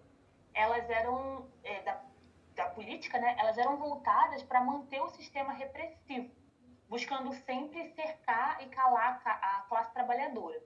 elas 0.52 0.88
eram 0.90 1.48
é, 1.62 1.82
da, 1.82 2.02
da 2.54 2.70
política, 2.70 3.18
né, 3.18 3.36
elas 3.38 3.56
eram 3.56 3.76
voltadas 3.76 4.42
para 4.42 4.64
manter 4.64 5.00
o 5.00 5.08
sistema 5.10 5.52
repressivo, 5.52 6.30
buscando 6.88 7.32
sempre 7.44 7.92
cercar 7.94 8.62
e 8.62 8.68
calar 8.68 9.22
a 9.24 9.64
classe 9.68 9.92
trabalhadora. 9.92 10.60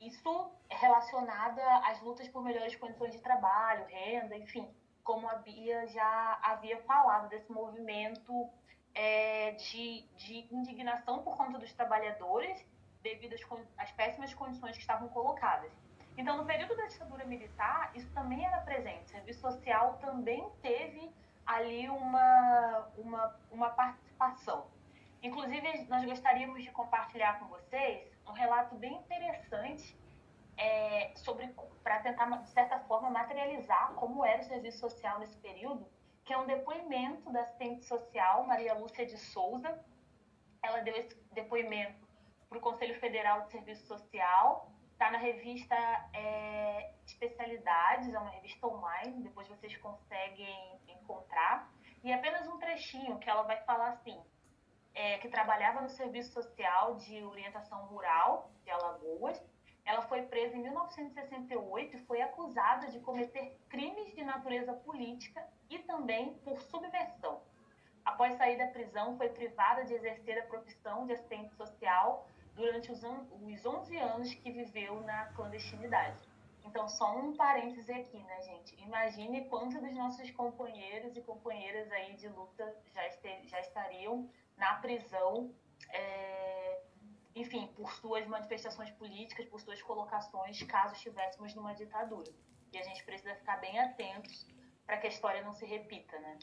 Isso 0.00 0.52
é 0.68 0.76
relacionado 0.76 1.60
às 1.84 2.00
lutas 2.02 2.28
por 2.28 2.42
melhores 2.42 2.74
condições 2.76 3.12
de 3.12 3.20
trabalho, 3.20 3.86
renda, 3.86 4.36
enfim, 4.36 4.74
como 5.04 5.28
a 5.28 5.34
Bia 5.36 5.86
já 5.88 6.38
havia 6.42 6.80
falado 6.82 7.28
desse 7.28 7.50
movimento 7.50 8.48
é, 8.94 9.52
de, 9.52 10.02
de 10.16 10.46
indignação 10.54 11.22
por 11.22 11.36
conta 11.36 11.58
dos 11.58 11.72
trabalhadores 11.72 12.64
devido 13.02 13.34
às, 13.34 13.42
às 13.78 13.90
péssimas 13.92 14.32
condições 14.34 14.72
que 14.72 14.80
estavam 14.80 15.08
colocadas. 15.08 15.72
Então, 16.16 16.36
no 16.36 16.44
período 16.44 16.76
da 16.76 16.86
ditadura 16.86 17.24
militar, 17.24 17.90
isso 17.94 18.08
também 18.12 18.44
era 18.44 18.58
presente. 18.58 19.04
O 19.04 19.08
serviço 19.08 19.40
social 19.40 19.98
também 20.00 20.48
teve 20.60 21.10
ali 21.46 21.88
uma, 21.88 22.88
uma, 22.96 23.36
uma 23.50 23.70
participação. 23.70 24.66
Inclusive, 25.22 25.84
nós 25.88 26.04
gostaríamos 26.04 26.62
de 26.62 26.70
compartilhar 26.70 27.38
com 27.38 27.46
vocês 27.46 28.12
um 28.26 28.32
relato 28.32 28.74
bem 28.76 28.94
interessante 28.94 29.96
é, 30.56 31.12
sobre 31.16 31.48
para 31.82 32.00
tentar, 32.00 32.26
de 32.26 32.50
certa 32.50 32.78
forma, 32.80 33.10
materializar 33.10 33.94
como 33.94 34.24
era 34.24 34.40
o 34.40 34.44
serviço 34.44 34.78
social 34.78 35.18
nesse 35.18 35.36
período, 35.38 35.86
que 36.24 36.32
é 36.32 36.38
um 36.38 36.46
depoimento 36.46 37.30
da 37.32 37.40
assistente 37.40 37.84
social 37.84 38.46
Maria 38.46 38.74
Lúcia 38.74 39.04
de 39.04 39.16
Souza. 39.16 39.84
Ela 40.62 40.80
deu 40.80 40.94
esse 40.96 41.16
depoimento 41.32 42.06
para 42.48 42.58
o 42.58 42.60
Conselho 42.60 42.98
Federal 43.00 43.42
de 43.42 43.50
Serviço 43.50 43.86
Social 43.86 44.72
Está 45.02 45.10
na 45.10 45.18
revista 45.18 45.74
é, 46.14 46.92
Especialidades, 47.04 48.14
é 48.14 48.18
uma 48.20 48.30
revista 48.30 48.68
online, 48.68 49.24
depois 49.24 49.48
vocês 49.48 49.76
conseguem 49.78 50.80
encontrar. 50.86 51.68
E 52.04 52.12
apenas 52.12 52.46
um 52.46 52.56
trechinho 52.56 53.18
que 53.18 53.28
ela 53.28 53.42
vai 53.42 53.56
falar 53.64 53.88
assim, 53.88 54.22
é, 54.94 55.18
que 55.18 55.28
trabalhava 55.28 55.80
no 55.80 55.88
Serviço 55.88 56.32
Social 56.32 56.94
de 56.98 57.20
Orientação 57.24 57.84
Rural 57.86 58.52
de 58.62 58.70
Alagoas. 58.70 59.44
Ela 59.84 60.02
foi 60.02 60.22
presa 60.22 60.56
em 60.56 60.62
1968 60.62 61.96
e 61.96 62.00
foi 62.00 62.22
acusada 62.22 62.88
de 62.88 63.00
cometer 63.00 63.56
crimes 63.68 64.14
de 64.14 64.24
natureza 64.24 64.72
política 64.72 65.46
e 65.68 65.78
também 65.80 66.34
por 66.44 66.60
subversão. 66.62 67.40
Após 68.04 68.34
sair 68.36 68.58
da 68.58 68.68
prisão, 68.68 69.16
foi 69.16 69.28
privada 69.28 69.84
de 69.84 69.94
exercer 69.94 70.38
a 70.38 70.46
profissão 70.46 71.06
de 71.06 71.12
assistente 71.12 71.54
social 71.54 72.26
durante 72.54 72.90
os, 72.90 73.02
os 73.02 73.66
11 73.66 73.96
anos 73.96 74.34
que 74.34 74.50
viveu 74.50 75.00
na 75.02 75.26
clandestinidade. 75.26 76.32
Então, 76.64 76.88
só 76.88 77.16
um 77.16 77.34
parêntese 77.34 77.92
aqui, 77.92 78.18
né, 78.18 78.42
gente? 78.42 78.80
Imagine 78.82 79.44
quantos 79.46 79.80
dos 79.80 79.94
nossos 79.94 80.30
companheiros 80.30 81.16
e 81.16 81.20
companheiras 81.20 81.90
aí 81.90 82.14
de 82.14 82.28
luta 82.28 82.76
já, 82.94 83.02
já 83.44 83.60
estariam 83.60 84.28
na 84.56 84.74
prisão, 84.74 85.52
é, 85.90 86.71
enfim, 87.34 87.66
por 87.68 87.92
suas 87.94 88.26
manifestações 88.26 88.90
políticas, 88.92 89.46
por 89.46 89.60
suas 89.60 89.80
colocações, 89.82 90.62
caso 90.64 90.94
estivéssemos 90.94 91.54
numa 91.54 91.74
ditadura. 91.74 92.30
E 92.72 92.78
a 92.78 92.82
gente 92.82 93.04
precisa 93.04 93.34
ficar 93.36 93.56
bem 93.58 93.78
atentos 93.78 94.46
para 94.86 94.98
que 94.98 95.06
a 95.06 95.10
história 95.10 95.42
não 95.42 95.52
se 95.52 95.64
repita, 95.64 96.18
né? 96.18 96.38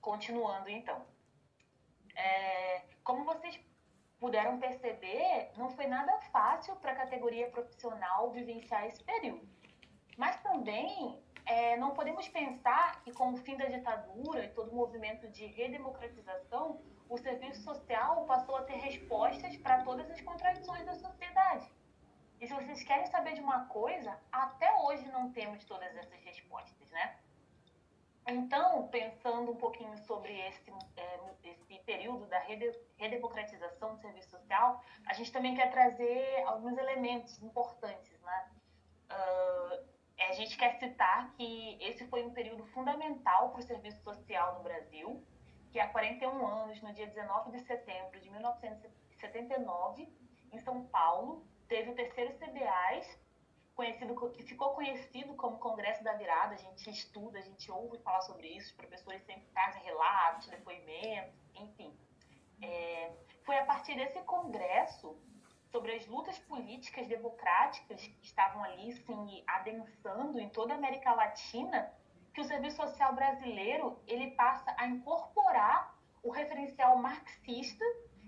Continuando, 0.00 0.68
então. 0.68 1.04
É, 2.14 2.84
como 3.04 3.24
vocês 3.24 3.60
puderam 4.18 4.58
perceber, 4.58 5.50
não 5.56 5.70
foi 5.70 5.86
nada 5.86 6.18
fácil 6.32 6.76
para 6.76 6.92
a 6.92 6.96
categoria 6.96 7.50
profissional 7.50 8.30
vivenciar 8.30 8.86
esse 8.86 9.02
período. 9.04 9.48
Mas 10.16 10.36
também 10.42 11.22
é, 11.48 11.78
não 11.78 11.92
podemos 11.92 12.28
pensar 12.28 13.02
que 13.02 13.10
com 13.10 13.32
o 13.32 13.36
fim 13.38 13.56
da 13.56 13.64
ditadura 13.64 14.44
e 14.44 14.50
todo 14.50 14.70
o 14.70 14.74
movimento 14.74 15.26
de 15.28 15.46
redemocratização, 15.46 16.78
o 17.08 17.16
serviço 17.16 17.62
social 17.62 18.26
passou 18.26 18.54
a 18.56 18.64
ter 18.64 18.74
respostas 18.74 19.56
para 19.56 19.82
todas 19.82 20.10
as 20.10 20.20
contradições 20.20 20.84
da 20.84 20.94
sociedade. 20.94 21.66
E 22.38 22.46
se 22.46 22.52
vocês 22.52 22.84
querem 22.84 23.06
saber 23.06 23.32
de 23.32 23.40
uma 23.40 23.64
coisa, 23.64 24.16
até 24.30 24.70
hoje 24.82 25.08
não 25.08 25.32
temos 25.32 25.64
todas 25.64 25.96
essas 25.96 26.20
respostas, 26.20 26.90
né? 26.90 27.16
Então, 28.26 28.86
pensando 28.88 29.50
um 29.50 29.56
pouquinho 29.56 29.96
sobre 30.06 30.38
esse, 30.48 30.70
é, 30.98 31.20
esse 31.44 31.78
período 31.86 32.26
da 32.26 32.38
redemocratização 32.98 33.94
do 33.94 34.00
serviço 34.02 34.28
social, 34.28 34.84
a 35.06 35.14
gente 35.14 35.32
também 35.32 35.54
quer 35.54 35.70
trazer 35.70 36.42
alguns 36.44 36.76
elementos 36.76 37.42
importantes. 37.42 38.20
Né? 38.20 38.50
Uh, 39.10 39.87
a 40.24 40.32
gente 40.32 40.56
quer 40.56 40.78
citar 40.78 41.32
que 41.34 41.78
esse 41.80 42.06
foi 42.08 42.24
um 42.24 42.32
período 42.32 42.64
fundamental 42.66 43.50
para 43.50 43.60
o 43.60 43.62
serviço 43.62 44.02
social 44.02 44.56
no 44.56 44.62
Brasil, 44.62 45.24
que 45.70 45.78
há 45.78 45.88
41 45.88 46.46
anos, 46.46 46.80
no 46.82 46.92
dia 46.92 47.06
19 47.06 47.52
de 47.52 47.60
setembro 47.60 48.18
de 48.20 48.30
1979, 48.30 50.08
em 50.52 50.58
São 50.58 50.84
Paulo, 50.86 51.46
teve 51.68 51.90
o 51.90 51.94
terceiro 51.94 52.32
CBAs, 52.38 53.18
conhecido, 53.74 54.30
que 54.30 54.42
ficou 54.42 54.74
conhecido 54.74 55.34
como 55.34 55.58
Congresso 55.58 56.02
da 56.02 56.14
Virada. 56.14 56.54
A 56.54 56.58
gente 56.58 56.90
estuda, 56.90 57.38
a 57.38 57.42
gente 57.42 57.70
ouve 57.70 57.98
falar 57.98 58.22
sobre 58.22 58.48
isso, 58.48 58.70
os 58.70 58.72
professores 58.72 59.22
sempre 59.24 59.46
trazem 59.52 59.82
relatos, 59.82 60.48
depoimentos, 60.48 61.34
enfim. 61.54 61.96
É, 62.60 63.12
foi 63.44 63.56
a 63.56 63.64
partir 63.64 63.94
desse 63.94 64.20
congresso 64.22 65.16
sobre 65.70 65.94
as 65.94 66.06
lutas 66.06 66.38
políticas 66.40 67.06
democráticas 67.06 68.00
que 68.00 68.26
estavam 68.26 68.62
ali 68.64 68.92
se 68.92 69.44
adensando 69.46 70.40
em 70.40 70.48
toda 70.48 70.74
a 70.74 70.76
América 70.76 71.12
Latina, 71.12 71.92
que 72.32 72.40
o 72.40 72.44
serviço 72.44 72.76
social 72.76 73.14
brasileiro 73.14 73.98
ele 74.06 74.30
passa 74.32 74.74
a 74.78 74.86
incorporar 74.86 75.94
o 76.22 76.30
referencial 76.30 76.96
marxista 76.98 77.84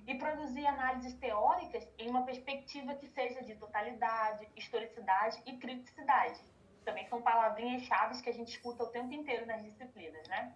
e 0.07 0.15
produzir 0.17 0.67
análises 0.67 1.15
teóricas 1.15 1.87
em 1.99 2.11
uma 2.11 2.25
perspectiva 2.25 2.95
que 2.95 3.07
seja 3.09 3.43
de 3.43 3.55
totalidade, 3.57 4.49
historicidade 4.57 5.41
e 5.47 5.57
criticidade. 5.57 6.41
Também 6.85 7.07
são 7.09 7.23
palavrinhas 7.23 7.83
chaves 7.83 8.21
que 8.21 8.31
a 8.31 8.33
gente 8.33 8.49
escuta 8.49 8.85
o 8.85 8.89
tempo 8.89 9.13
inteiro 9.13 9.47
nas 9.47 9.63
disciplinas, 9.63 10.27
né? 10.29 10.55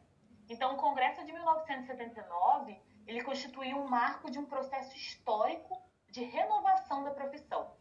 Então, 0.48 0.74
o 0.74 0.76
Congresso 0.76 1.24
de 1.24 1.32
1979, 1.32 2.78
ele 3.06 3.22
constituiu 3.22 3.78
um 3.78 3.88
marco 3.88 4.30
de 4.30 4.38
um 4.38 4.44
processo 4.44 4.94
histórico 4.96 5.80
de 6.14 6.22
renovação 6.22 7.02
da 7.02 7.10
profissão. 7.10 7.72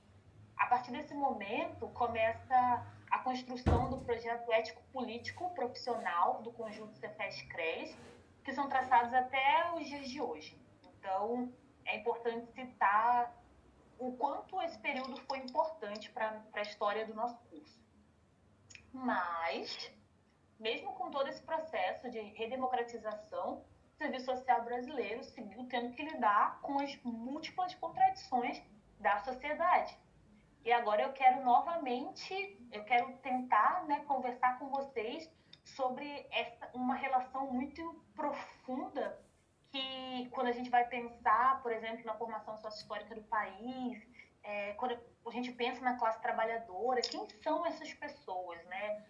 A 0.57 0.65
partir 0.65 0.91
desse 0.91 1.13
momento, 1.13 1.87
começa 1.89 2.83
a 3.11 3.19
construção 3.19 3.91
do 3.91 3.99
projeto 3.99 4.51
ético-político 4.51 5.53
profissional 5.53 6.41
do 6.41 6.51
conjunto 6.51 6.97
Cefes-CRES, 6.97 7.95
que 8.43 8.51
são 8.51 8.67
traçados 8.67 9.13
até 9.13 9.71
os 9.75 9.85
dias 9.85 10.09
de 10.09 10.19
hoje. 10.19 10.59
Então, 10.83 11.53
é 11.85 11.97
importante 11.97 12.51
citar 12.53 13.31
o 13.99 14.13
quanto 14.13 14.59
esse 14.63 14.79
período 14.79 15.15
foi 15.27 15.37
importante 15.37 16.09
para 16.09 16.41
a 16.53 16.61
história 16.61 17.05
do 17.05 17.13
nosso 17.13 17.37
curso. 17.51 17.79
Mas, 18.91 19.91
mesmo 20.59 20.91
com 20.93 21.11
todo 21.11 21.29
esse 21.29 21.43
processo 21.43 22.09
de 22.09 22.19
redemocratização, 22.19 23.63
serviço 24.03 24.25
social 24.25 24.63
brasileiro 24.63 25.23
seguiu 25.23 25.65
tendo 25.67 25.93
que 25.93 26.03
lidar 26.03 26.59
com 26.61 26.79
as 26.79 26.93
múltiplas 27.03 27.73
contradições 27.75 28.61
da 28.99 29.17
sociedade. 29.19 29.97
E 30.65 30.71
agora 30.71 31.03
eu 31.03 31.13
quero 31.13 31.43
novamente, 31.43 32.33
eu 32.71 32.83
quero 32.83 33.13
tentar 33.17 33.85
né, 33.85 34.03
conversar 34.05 34.59
com 34.59 34.69
vocês 34.69 35.29
sobre 35.63 36.27
essa, 36.31 36.69
uma 36.73 36.95
relação 36.95 37.51
muito 37.51 37.81
profunda 38.13 39.19
que 39.71 40.29
quando 40.31 40.47
a 40.47 40.51
gente 40.51 40.69
vai 40.69 40.85
pensar, 40.87 41.61
por 41.61 41.71
exemplo, 41.71 42.05
na 42.05 42.13
formação 42.13 42.57
sociohistórica 42.57 43.15
do 43.15 43.23
país, 43.23 44.05
é, 44.43 44.73
quando 44.73 44.97
a 45.25 45.31
gente 45.31 45.51
pensa 45.53 45.81
na 45.81 45.97
classe 45.97 46.21
trabalhadora, 46.21 47.01
quem 47.01 47.27
são 47.41 47.65
essas 47.65 47.93
pessoas, 47.93 48.63
né? 48.65 49.05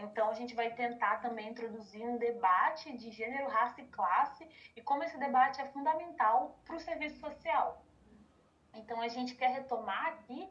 Então 0.00 0.30
a 0.30 0.34
gente 0.34 0.54
vai 0.54 0.70
tentar 0.74 1.18
também 1.18 1.50
introduzir 1.50 2.02
um 2.02 2.16
debate 2.16 2.96
de 2.96 3.10
gênero, 3.10 3.48
raça 3.48 3.80
e 3.80 3.86
classe 3.86 4.48
e 4.74 4.82
como 4.82 5.02
esse 5.02 5.18
debate 5.18 5.60
é 5.60 5.66
fundamental 5.66 6.58
para 6.64 6.76
o 6.76 6.80
serviço 6.80 7.18
social. 7.20 7.84
Então 8.74 9.00
a 9.00 9.08
gente 9.08 9.34
quer 9.34 9.50
retomar 9.50 10.06
aqui 10.08 10.48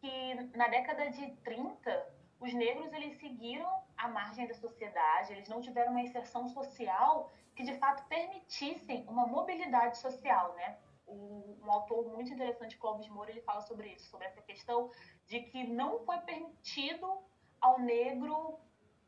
que 0.00 0.34
na 0.56 0.68
década 0.68 1.10
de 1.10 1.30
30 1.36 2.14
os 2.40 2.52
negros 2.52 2.92
eles 2.92 3.18
seguiram 3.18 3.82
à 3.96 4.08
margem 4.08 4.46
da 4.46 4.54
sociedade, 4.54 5.32
eles 5.32 5.48
não 5.48 5.60
tiveram 5.60 5.92
uma 5.92 6.02
inserção 6.02 6.48
social 6.48 7.32
que 7.54 7.62
de 7.62 7.74
fato 7.78 8.06
permitissem 8.08 9.04
uma 9.08 9.26
mobilidade 9.26 9.98
social, 9.98 10.54
né? 10.54 10.78
Um, 11.06 11.58
um 11.62 11.70
autor 11.70 12.06
muito 12.08 12.32
interessante, 12.32 12.76
Clóvis 12.76 13.08
Moura, 13.08 13.30
ele 13.30 13.42
fala 13.42 13.60
sobre 13.60 13.88
isso, 13.92 14.10
sobre 14.10 14.26
essa 14.26 14.42
questão 14.42 14.90
de 15.26 15.40
que 15.40 15.64
não 15.64 16.04
foi 16.04 16.18
permitido 16.18 17.06
ao 17.60 17.78
negro 17.78 18.58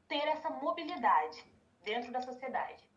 ter 0.08 0.26
essa 0.28 0.50
mobilidade 0.50 1.44
dentro 1.82 2.12
da 2.12 2.20
sociedade. 2.20 2.88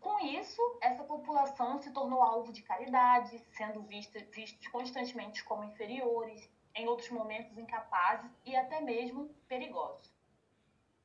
Com 0.00 0.18
isso, 0.18 0.60
essa 0.80 1.04
população 1.04 1.80
se 1.80 1.92
tornou 1.92 2.22
alvo 2.22 2.52
de 2.52 2.62
caridade, 2.62 3.38
sendo 3.52 3.82
vista, 3.82 4.18
vistos 4.32 4.66
constantemente 4.68 5.44
como 5.44 5.64
inferiores, 5.64 6.50
em 6.74 6.88
outros 6.88 7.10
momentos 7.10 7.56
incapazes 7.56 8.30
e 8.44 8.56
até 8.56 8.80
mesmo 8.80 9.28
perigosos. 9.46 10.12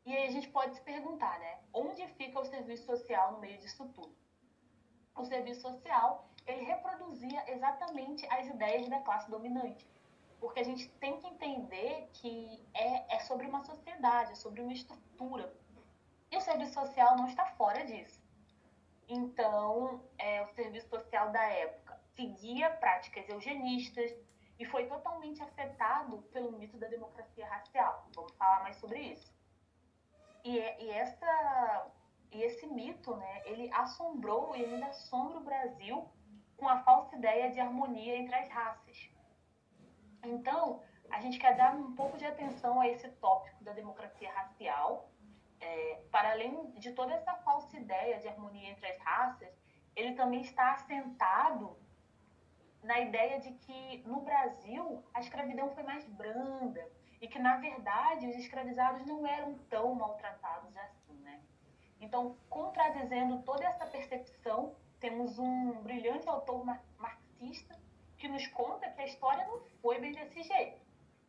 E 0.06 0.16
aí 0.16 0.28
a 0.28 0.32
gente 0.32 0.50
pode 0.50 0.74
se 0.74 0.82
perguntar, 0.82 1.38
né? 1.40 1.60
Onde 1.74 2.08
fica 2.14 2.40
o 2.40 2.46
serviço 2.46 2.86
social 2.86 3.34
no 3.34 3.40
meio 3.40 3.60
disso 3.60 3.88
tudo? 3.90 4.16
O 5.16 5.26
serviço 5.26 5.62
social, 5.62 6.30
ele 6.46 6.64
reproduzia 6.64 7.52
exatamente 7.52 8.26
as 8.32 8.48
ideias 8.48 8.88
da 8.88 9.02
classe 9.02 9.30
dominante. 9.30 9.86
Porque 10.40 10.60
a 10.60 10.64
gente 10.64 10.88
tem 11.00 11.20
que 11.20 11.28
entender 11.28 12.10
que 12.14 12.66
é, 12.74 13.16
é 13.16 13.20
sobre 13.20 13.48
uma 13.48 13.64
sociedade, 13.64 14.34
é 14.34 14.36
sobre 14.36 14.62
uma 14.62 14.74
estrutura. 14.74 15.52
E 16.32 16.38
o 16.38 16.42
serviço 16.42 16.74
social 16.74 17.16
não 17.16 17.28
está 17.28 17.46
fora 17.58 17.86
disso. 17.86 18.22
Então, 19.08 20.04
é, 20.18 20.44
o 20.44 20.48
serviço 20.50 20.90
social 20.90 21.32
da 21.32 21.44
época 21.44 22.00
seguia 22.16 22.70
práticas 22.70 23.28
eugenistas 23.30 24.12
e 24.60 24.66
foi 24.66 24.88
totalmente 24.88 25.42
afetado 25.42 26.18
pelo 26.34 26.52
mito 26.52 26.78
da 26.78 26.88
democracia 26.88 27.48
racial. 27.48 28.08
Vamos 28.14 28.34
falar 28.34 28.64
mais 28.64 28.76
sobre 28.78 29.00
isso. 29.00 29.32
E, 30.44 30.60
é, 30.60 30.82
e, 30.82 30.90
essa, 30.90 31.92
e 32.32 32.42
esse 32.44 32.66
mito, 32.68 33.16
né, 33.16 33.42
ele 33.46 33.72
assombrou 33.74 34.56
e 34.56 34.66
ainda 34.66 34.88
assombra 34.88 35.38
o 35.38 35.44
Brasil 35.44 36.10
com 36.58 36.68
a 36.68 36.84
falsa 36.84 37.16
ideia 37.16 37.52
de 37.52 37.60
harmonia 37.60 38.18
entre 38.18 38.36
as 38.36 38.50
raças. 38.50 39.10
Então, 40.30 40.82
a 41.10 41.20
gente 41.20 41.40
quer 41.40 41.56
dar 41.56 41.74
um 41.76 41.96
pouco 41.96 42.18
de 42.18 42.26
atenção 42.26 42.80
a 42.80 42.88
esse 42.88 43.10
tópico 43.10 43.64
da 43.64 43.74
democracia 43.74 44.32
racial. 44.32 45.10
É, 45.60 46.04
para 46.12 46.32
além 46.32 46.72
de 46.74 46.92
toda 46.92 47.14
essa 47.14 47.34
falsa 47.38 47.76
ideia 47.78 48.20
de 48.20 48.28
harmonia 48.28 48.70
entre 48.70 48.88
as 48.88 49.00
raças, 49.00 49.50
ele 49.96 50.14
também 50.14 50.42
está 50.42 50.74
assentado 50.74 51.76
na 52.84 53.00
ideia 53.00 53.40
de 53.40 53.52
que 53.54 54.04
no 54.06 54.22
Brasil 54.22 55.04
a 55.14 55.20
escravidão 55.20 55.72
foi 55.72 55.82
mais 55.82 56.08
branda, 56.10 56.88
e 57.22 57.28
que, 57.28 57.40
na 57.40 57.58
verdade, 57.58 58.28
os 58.28 58.36
escravizados 58.36 59.06
não 59.06 59.26
eram 59.26 59.56
tão 59.70 59.96
maltratados 59.96 60.76
assim, 60.78 61.18
né? 61.22 61.42
Então, 62.00 62.38
contradizendo 62.50 63.42
toda 63.42 63.66
essa 63.66 63.86
percepção, 63.88 64.76
temos 65.00 65.40
um 65.40 65.82
brilhante 65.82 66.30
autor 66.30 66.64
marxista 66.98 67.76
que 68.18 68.28
nos 68.28 68.46
conta 68.48 68.90
que 68.90 69.02
a 69.02 69.06
história 69.06 69.46
não 69.46 69.62
foi 69.82 70.00
bem 70.00 70.12
desse 70.12 70.42
jeito. 70.44 70.82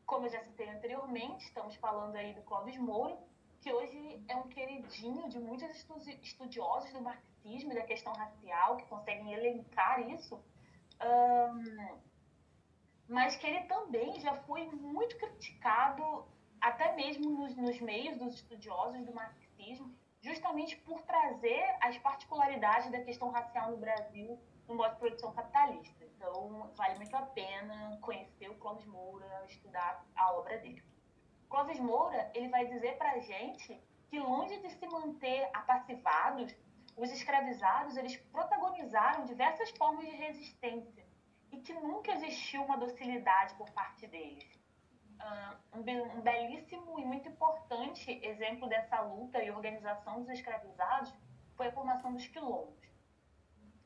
Como 0.07 0.27
eu 0.27 0.31
já 0.31 0.41
citei 0.43 0.69
anteriormente, 0.69 1.45
estamos 1.45 1.77
falando 1.77 2.17
aí 2.17 2.33
do 2.33 2.43
Clóvis 2.43 2.79
Moura, 2.79 3.19
que 3.61 3.73
hoje 3.73 4.23
é 4.29 4.37
um 4.37 4.49
queridinho 4.49 5.29
de 5.29 5.39
muitos 5.39 5.69
estudiosos 6.23 6.93
do 6.93 7.03
marxismo 7.03 7.73
e 7.73 7.75
da 7.75 7.83
questão 7.83 8.13
racial, 8.13 8.77
que 8.77 8.87
conseguem 8.87 9.33
elencar 9.33 10.01
isso. 10.11 10.43
Um, 11.03 11.99
mas 13.09 13.37
que 13.37 13.47
ele 13.47 13.65
também 13.65 14.19
já 14.21 14.35
foi 14.43 14.65
muito 14.67 15.17
criticado, 15.19 16.27
até 16.61 16.95
mesmo 16.95 17.31
nos, 17.31 17.55
nos 17.57 17.81
meios 17.81 18.17
dos 18.19 18.35
estudiosos 18.35 19.05
do 19.05 19.15
marxismo, 19.15 19.95
justamente 20.21 20.77
por 20.79 21.03
trazer 21.03 21.65
as 21.81 21.99
particularidades 21.99 22.91
da 22.91 23.01
questão 23.03 23.31
racial 23.31 23.71
no 23.71 23.77
Brasil 23.77 24.39
no 24.69 24.75
modo 24.75 24.93
de 24.93 24.99
produção 24.99 25.33
capitalista. 25.33 26.05
Então, 26.05 26.71
vale 26.77 26.97
muito 26.97 27.17
a 27.17 27.23
pena 27.23 27.99
conhecer 28.03 28.51
o 28.51 28.55
Clóvis 28.57 28.85
Moura, 28.87 29.45
estudar 29.49 30.05
a 30.15 30.33
obra 30.35 30.59
dele. 30.59 30.85
Clóvis 31.49 31.81
Moura, 31.81 32.31
ele 32.35 32.49
vai 32.49 32.67
dizer 32.67 32.99
para 32.99 33.13
a 33.13 33.19
gente 33.21 33.83
que 34.11 34.21
longe 34.21 34.59
de 34.61 34.71
se 34.71 34.87
manter 34.87 35.49
apassivados, 35.55 36.55
os 36.97 37.11
escravizados, 37.11 37.97
eles 37.97 38.17
protagonizaram 38.17 39.25
diversas 39.25 39.71
formas 39.71 40.05
de 40.05 40.17
resistência 40.17 41.07
e 41.53 41.61
que 41.61 41.73
nunca 41.73 42.13
existiu 42.13 42.63
uma 42.65 42.77
docilidade 42.77 43.55
por 43.55 43.71
parte 43.71 44.07
deles. 44.07 44.59
Um, 45.75 45.79
um 45.79 46.21
belíssimo 46.21 46.99
e 46.99 47.05
muito 47.05 47.29
importante 47.29 48.21
exemplo 48.23 48.69
dessa 48.69 49.01
luta 49.01 49.43
e 49.43 49.51
organização 49.51 50.21
dos 50.21 50.31
escravizados 50.31 51.13
foi 51.57 51.69
a 51.69 51.73
formação 51.73 52.13
dos 52.13 52.27
quilombos. 52.27 52.88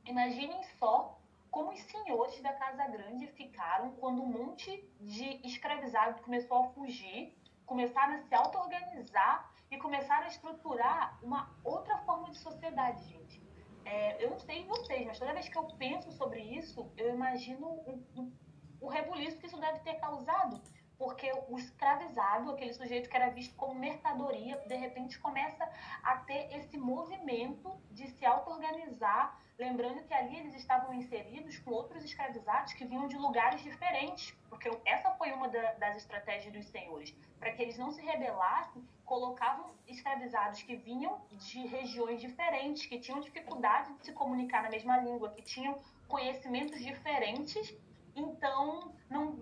Imaginem 0.04 0.62
só 0.78 1.18
como 1.50 1.70
os 1.70 1.80
senhores 1.82 2.40
da 2.40 2.52
Casa 2.54 2.86
Grande 2.88 3.26
ficaram 3.28 3.92
quando 3.92 4.22
um 4.22 4.26
monte 4.26 4.82
de 5.00 5.46
escravizados 5.46 6.20
começou 6.22 6.64
a 6.64 6.68
fugir, 6.70 7.36
começaram 7.66 8.14
a 8.14 8.18
se 8.18 8.34
auto-organizar 8.34 9.52
e 9.70 9.76
começaram 9.78 10.24
a 10.24 10.28
estruturar 10.28 11.18
uma 11.22 11.54
outra 11.62 11.98
forma 11.98 12.30
de 12.30 12.38
sociedade, 12.38 13.04
gente. 13.04 13.42
É, 13.84 14.24
eu 14.24 14.30
não 14.30 14.38
sei 14.38 14.64
vocês, 14.66 15.06
mas 15.06 15.18
toda 15.18 15.32
vez 15.32 15.48
que 15.48 15.58
eu 15.58 15.64
penso 15.76 16.10
sobre 16.12 16.40
isso, 16.40 16.90
eu 16.96 17.10
imagino 17.10 17.66
o, 17.66 18.02
o, 18.16 18.32
o 18.80 18.88
rebuliço 18.88 19.38
que 19.38 19.46
isso 19.46 19.60
deve 19.60 19.80
ter 19.80 19.94
causado. 19.94 20.60
Porque 20.98 21.32
o 21.48 21.58
escravizado, 21.58 22.50
aquele 22.50 22.72
sujeito 22.74 23.08
que 23.10 23.16
era 23.16 23.28
visto 23.30 23.56
como 23.56 23.74
mercadoria, 23.74 24.56
de 24.68 24.76
repente 24.76 25.18
começa 25.18 25.68
a 26.02 26.16
ter 26.18 26.54
esse 26.56 26.78
movimento 26.78 27.76
de 27.90 28.06
se 28.08 28.24
auto-organizar, 28.24 29.36
lembrando 29.62 30.03
que 30.03 30.12
ali 30.12 30.37
eles 30.40 30.55
estavam 30.55 30.92
inseridos 30.92 31.59
com 31.61 31.70
outros 31.70 32.05
escravizados 32.05 32.72
que 32.72 32.85
vinham 32.85 33.07
de 33.07 33.16
lugares 33.16 33.62
diferentes, 33.62 34.35
porque 34.48 34.70
essa 34.85 35.11
foi 35.14 35.33
uma 35.33 35.48
da, 35.48 35.72
das 35.75 35.96
estratégias 35.98 36.53
dos 36.53 36.66
senhores, 36.66 37.14
para 37.38 37.53
que 37.53 37.62
eles 37.62 37.79
não 37.79 37.90
se 37.90 38.03
rebelassem 38.03 38.87
colocavam 39.05 39.70
escravizados 39.87 40.62
que 40.62 40.75
vinham 40.75 41.20
de 41.33 41.66
regiões 41.66 42.20
diferentes, 42.20 42.87
que 42.87 42.98
tinham 42.98 43.20
dificuldade 43.20 43.92
de 43.98 44.07
se 44.07 44.12
comunicar 44.12 44.62
na 44.62 44.70
mesma 44.70 44.96
língua, 44.98 45.31
que 45.33 45.42
tinham 45.42 45.79
conhecimentos 46.09 46.79
diferentes, 46.81 47.75
então, 48.16 48.94
não, 49.11 49.37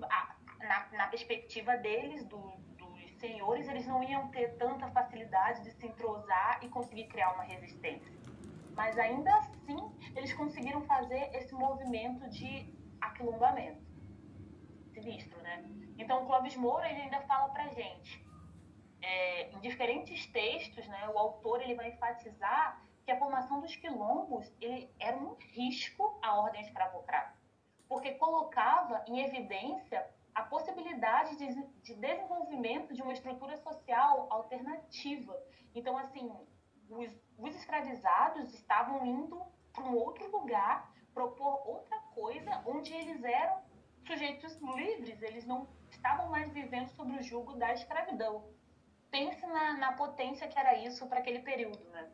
na, 0.58 0.88
na 0.92 1.06
perspectiva 1.06 1.76
deles, 1.76 2.24
do, 2.24 2.38
dos 2.76 3.18
senhores, 3.18 3.68
eles 3.68 3.86
não 3.86 4.02
iam 4.02 4.28
ter 4.28 4.56
tanta 4.56 4.88
facilidade 4.88 5.62
de 5.62 5.70
se 5.72 5.86
entrosar 5.86 6.58
e 6.62 6.68
conseguir 6.68 7.06
criar 7.06 7.32
uma 7.34 7.44
resistência. 7.44 8.19
Mas 8.80 8.98
ainda 8.98 9.30
assim, 9.36 9.76
eles 10.16 10.32
conseguiram 10.32 10.80
fazer 10.86 11.28
esse 11.34 11.52
movimento 11.54 12.26
de 12.30 12.74
aquilombamento. 12.98 13.82
Sinistro, 14.94 15.38
né? 15.42 15.62
Então, 15.98 16.22
o 16.22 16.26
Clóvis 16.26 16.56
Moura 16.56 16.90
ele 16.90 17.02
ainda 17.02 17.20
fala 17.26 17.50
pra 17.50 17.68
gente, 17.68 18.26
é, 19.02 19.50
em 19.50 19.60
diferentes 19.60 20.26
textos, 20.28 20.88
né, 20.88 21.10
o 21.10 21.18
autor 21.18 21.60
ele 21.60 21.74
vai 21.74 21.90
enfatizar 21.90 22.82
que 23.04 23.10
a 23.10 23.18
formação 23.18 23.60
dos 23.60 23.76
quilombos 23.76 24.50
ele 24.62 24.90
era 24.98 25.14
um 25.14 25.34
risco 25.34 26.18
à 26.22 26.40
ordem 26.40 26.62
escravocrata, 26.62 27.36
porque 27.86 28.12
colocava 28.12 29.04
em 29.06 29.20
evidência 29.20 30.08
a 30.34 30.42
possibilidade 30.44 31.36
de, 31.36 31.48
de 31.82 31.94
desenvolvimento 31.96 32.94
de 32.94 33.02
uma 33.02 33.12
estrutura 33.12 33.58
social 33.58 34.26
alternativa. 34.30 35.38
Então, 35.74 35.98
assim, 35.98 36.32
os, 36.90 37.10
os 37.38 37.54
escravizados 37.56 38.52
estavam 38.52 39.04
indo 39.06 39.40
para 39.72 39.84
um 39.84 39.94
outro 39.94 40.30
lugar, 40.30 40.92
propor 41.14 41.66
outra 41.66 41.98
coisa, 42.14 42.62
onde 42.66 42.92
eles 42.92 43.22
eram 43.22 43.62
sujeitos 44.06 44.56
livres, 44.60 45.22
eles 45.22 45.44
não 45.46 45.68
estavam 45.90 46.28
mais 46.28 46.52
vivendo 46.52 46.88
sob 46.90 47.12
o 47.16 47.22
jugo 47.22 47.54
da 47.54 47.72
escravidão. 47.72 48.44
Pense 49.10 49.44
na, 49.46 49.74
na 49.74 49.92
potência 49.92 50.48
que 50.48 50.58
era 50.58 50.76
isso 50.78 51.06
para 51.08 51.20
aquele 51.20 51.40
período, 51.40 51.88
né? 51.90 52.10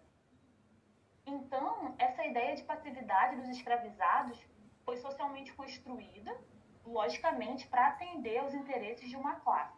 Então, 1.26 1.94
essa 1.98 2.24
ideia 2.24 2.54
de 2.54 2.62
passividade 2.62 3.36
dos 3.36 3.48
escravizados 3.48 4.38
foi 4.84 4.96
socialmente 4.96 5.52
construída, 5.54 6.38
logicamente, 6.84 7.66
para 7.66 7.88
atender 7.88 8.38
aos 8.38 8.54
interesses 8.54 9.08
de 9.08 9.16
uma 9.16 9.34
classe, 9.40 9.76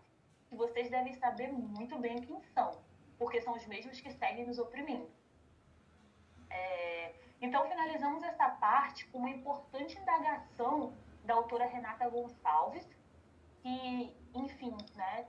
que 0.48 0.54
vocês 0.54 0.90
devem 0.90 1.14
saber 1.14 1.50
muito 1.50 1.98
bem 1.98 2.20
quem 2.20 2.40
são, 2.52 2.82
porque 3.18 3.40
são 3.40 3.54
os 3.54 3.66
mesmos 3.66 4.00
que 4.00 4.10
seguem 4.12 4.46
nos 4.46 4.58
oprimindo. 4.58 5.10
É... 6.50 7.14
Então, 7.40 7.68
finalizamos 7.68 8.22
essa 8.22 8.48
parte 8.48 9.06
com 9.06 9.18
uma 9.18 9.30
importante 9.30 9.98
indagação 9.98 10.96
da 11.24 11.34
autora 11.34 11.66
Renata 11.66 12.08
Gonçalves, 12.08 12.88
que, 13.62 14.16
enfim, 14.34 14.76
né, 14.94 15.28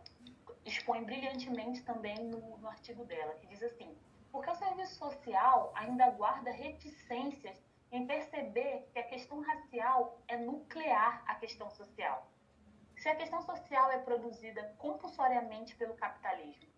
expõe 0.66 1.04
brilhantemente 1.04 1.84
também 1.84 2.18
no, 2.26 2.58
no 2.58 2.68
artigo 2.68 3.04
dela, 3.06 3.34
que 3.36 3.48
diz 3.48 3.62
assim: 3.64 3.98
porque 4.32 4.50
o 4.50 4.56
serviço 4.56 4.96
social 4.96 5.72
ainda 5.76 6.10
guarda 6.12 6.52
reticências 6.52 7.62
em 7.92 8.06
perceber 8.06 8.88
que 8.94 9.00
a 9.00 9.04
questão 9.04 9.42
racial 9.42 10.20
é 10.28 10.38
nuclear 10.38 11.24
à 11.28 11.36
questão 11.36 11.70
social. 11.72 12.28
Se 12.98 13.10
a 13.10 13.16
questão 13.16 13.42
social 13.42 13.92
é 13.92 13.98
produzida 14.00 14.76
compulsoriamente 14.78 15.76
pelo 15.76 15.96
capitalismo. 15.96 16.70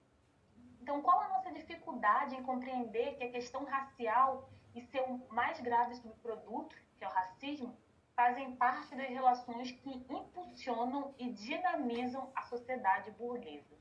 Então, 0.82 1.02
qual 1.02 1.22
a 1.22 1.30
nossa 1.30 1.52
dificuldade 1.52 2.36
em 2.36 2.44
compreender 2.44 3.16
que 3.16 3.24
a 3.24 3.32
questão 3.32 3.64
racial 3.64 4.50
e 4.74 4.82
seu 4.82 5.22
mais 5.30 5.60
grave 5.62 5.96
subproduto, 5.96 6.76
que 6.98 7.04
é 7.04 7.08
o 7.08 7.12
racismo, 7.12 7.78
fazem 8.16 8.56
parte 8.56 8.96
das 8.96 9.08
relações 9.08 9.72
que 9.72 9.90
impulsionam 10.10 11.14
e 11.20 11.30
dinamizam 11.30 12.32
a 12.36 12.42
sociedade 12.44 13.12
burguesa? 13.12 13.76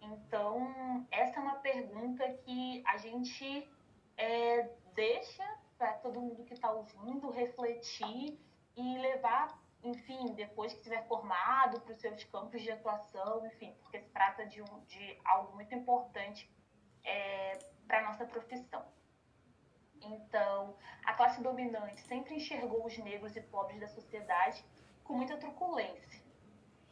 Então, 0.00 1.04
essa 1.10 1.40
é 1.40 1.42
uma 1.42 1.56
pergunta 1.56 2.28
que 2.44 2.82
a 2.86 2.96
gente 2.96 3.68
é, 4.16 4.70
deixa 4.94 5.44
para 5.76 5.94
todo 5.94 6.20
mundo 6.20 6.44
que 6.44 6.54
está 6.54 6.70
ouvindo 6.70 7.30
refletir 7.30 8.38
e 8.76 8.98
levar, 8.98 9.58
enfim, 9.82 10.32
depois 10.34 10.72
que 10.72 10.78
estiver 10.78 11.06
formado, 11.08 11.80
para 11.80 11.92
os 11.92 12.00
seus 12.00 12.22
campos 12.24 12.62
de 12.62 12.70
atuação, 12.70 13.46
enfim, 13.46 13.74
porque 13.82 13.98
trata 13.98 14.25
de, 14.56 14.62
um, 14.62 14.80
de 14.86 15.18
algo 15.24 15.54
muito 15.54 15.74
importante 15.74 16.50
é, 17.04 17.58
para 17.86 17.98
a 17.98 18.02
nossa 18.02 18.24
profissão. 18.24 18.84
Então, 20.02 20.76
a 21.04 21.12
classe 21.14 21.42
dominante 21.42 22.00
sempre 22.02 22.34
enxergou 22.34 22.84
os 22.86 22.96
negros 22.98 23.36
e 23.36 23.40
pobres 23.40 23.80
da 23.80 23.88
sociedade 23.88 24.64
com 25.04 25.14
muita 25.14 25.36
truculência 25.36 26.26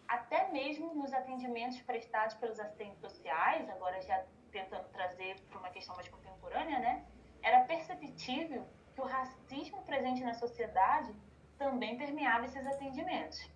até 0.07 0.51
mesmo 0.51 0.95
nos 0.95 1.13
atendimentos 1.13 1.81
prestados 1.83 2.35
pelos 2.37 2.61
assistentes 2.61 2.99
sociais, 3.01 3.69
agora 3.69 4.01
já 4.03 4.25
tentando 4.53 4.89
trazer 4.91 5.41
para 5.49 5.59
uma 5.59 5.71
questão 5.71 5.95
mais 5.97 6.09
contemporânea, 6.09 6.79
né? 6.79 7.05
Era 7.43 7.65
perceptível 7.65 8.65
que 8.95 9.01
o 9.01 9.05
racismo 9.05 9.83
presente 9.83 10.23
na 10.23 10.35
sociedade 10.35 11.13
também 11.59 11.97
permeava 11.97 12.45
esses 12.45 12.65
atendimentos. 12.67 13.51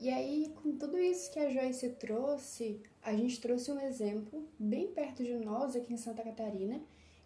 E 0.00 0.10
aí, 0.10 0.54
com 0.62 0.76
tudo 0.76 0.96
isso 0.96 1.28
que 1.32 1.40
a 1.40 1.50
Joyce 1.50 1.88
trouxe, 1.90 2.80
a 3.02 3.12
gente 3.16 3.40
trouxe 3.40 3.72
um 3.72 3.80
exemplo 3.80 4.48
bem 4.56 4.86
perto 4.92 5.24
de 5.24 5.34
nós, 5.34 5.74
aqui 5.74 5.92
em 5.92 5.96
Santa 5.96 6.22
Catarina, 6.22 6.80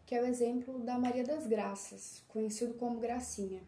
que 0.07 0.15
é 0.15 0.23
o 0.23 0.25
exemplo 0.25 0.79
da 0.79 0.99
Maria 0.99 1.23
das 1.23 1.47
Graças, 1.47 2.25
conhecido 2.29 2.73
como 2.75 2.99
Gracinha. 2.99 3.63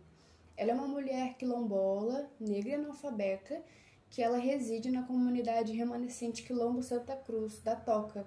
Ela 0.57 0.71
é 0.71 0.75
uma 0.75 0.89
mulher 0.89 1.35
quilombola, 1.35 2.31
negra 2.41 2.71
e 2.71 2.75
analfabeta, 2.77 3.63
que 4.09 4.23
ela 4.23 4.39
reside 4.39 4.91
na 4.91 5.03
comunidade 5.03 5.73
remanescente 5.73 6.43
Quilombo 6.43 6.83
Santa 6.83 7.15
Cruz, 7.15 7.61
da 7.61 7.77
Toca, 7.77 8.27